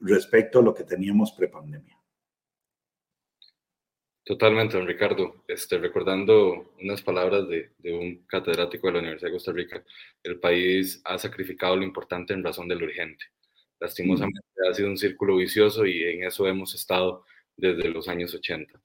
[0.00, 1.98] respecto a lo que teníamos prepandemia.
[4.22, 5.42] Totalmente, don Ricardo.
[5.48, 9.84] Este, recordando unas palabras de, de, un catedrático de la Universidad de Costa Rica,
[10.22, 13.24] el país ha sacrificado lo importante en razón de lo urgente.
[13.80, 17.24] Lastimosamente ha sido un círculo vicioso y en eso hemos estado
[17.56, 18.80] desde los años 80.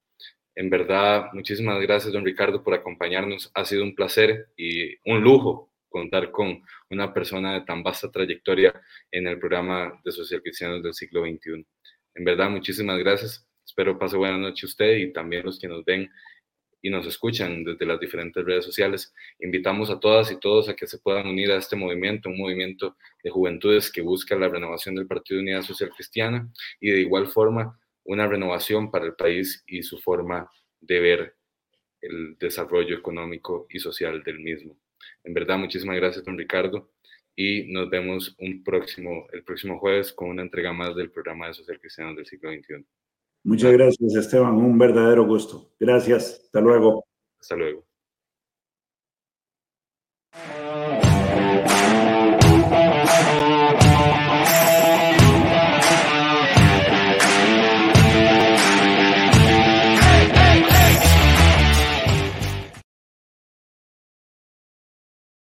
[0.55, 3.51] En verdad, muchísimas gracias, don Ricardo, por acompañarnos.
[3.53, 8.73] Ha sido un placer y un lujo contar con una persona de tan vasta trayectoria
[9.11, 11.65] en el programa de Social Cristianos del siglo XXI.
[12.15, 13.45] En verdad, muchísimas gracias.
[13.65, 16.09] Espero pase buena noche usted y también los que nos ven
[16.81, 19.13] y nos escuchan desde las diferentes redes sociales.
[19.39, 22.95] Invitamos a todas y todos a que se puedan unir a este movimiento, un movimiento
[23.23, 26.47] de juventudes que busca la renovación del Partido de Unidad Social Cristiana
[26.79, 30.49] y de igual forma una renovación para el país y su forma
[30.79, 31.35] de ver
[32.01, 34.77] el desarrollo económico y social del mismo.
[35.23, 36.91] En verdad, muchísimas gracias, don Ricardo,
[37.35, 41.55] y nos vemos un próximo, el próximo jueves con una entrega más del programa de
[41.55, 42.85] Social Cristiano del siglo XXI.
[43.43, 44.55] Muchas gracias, Esteban.
[44.55, 45.71] Un verdadero gusto.
[45.79, 46.41] Gracias.
[46.45, 47.05] Hasta luego.
[47.39, 47.85] Hasta luego.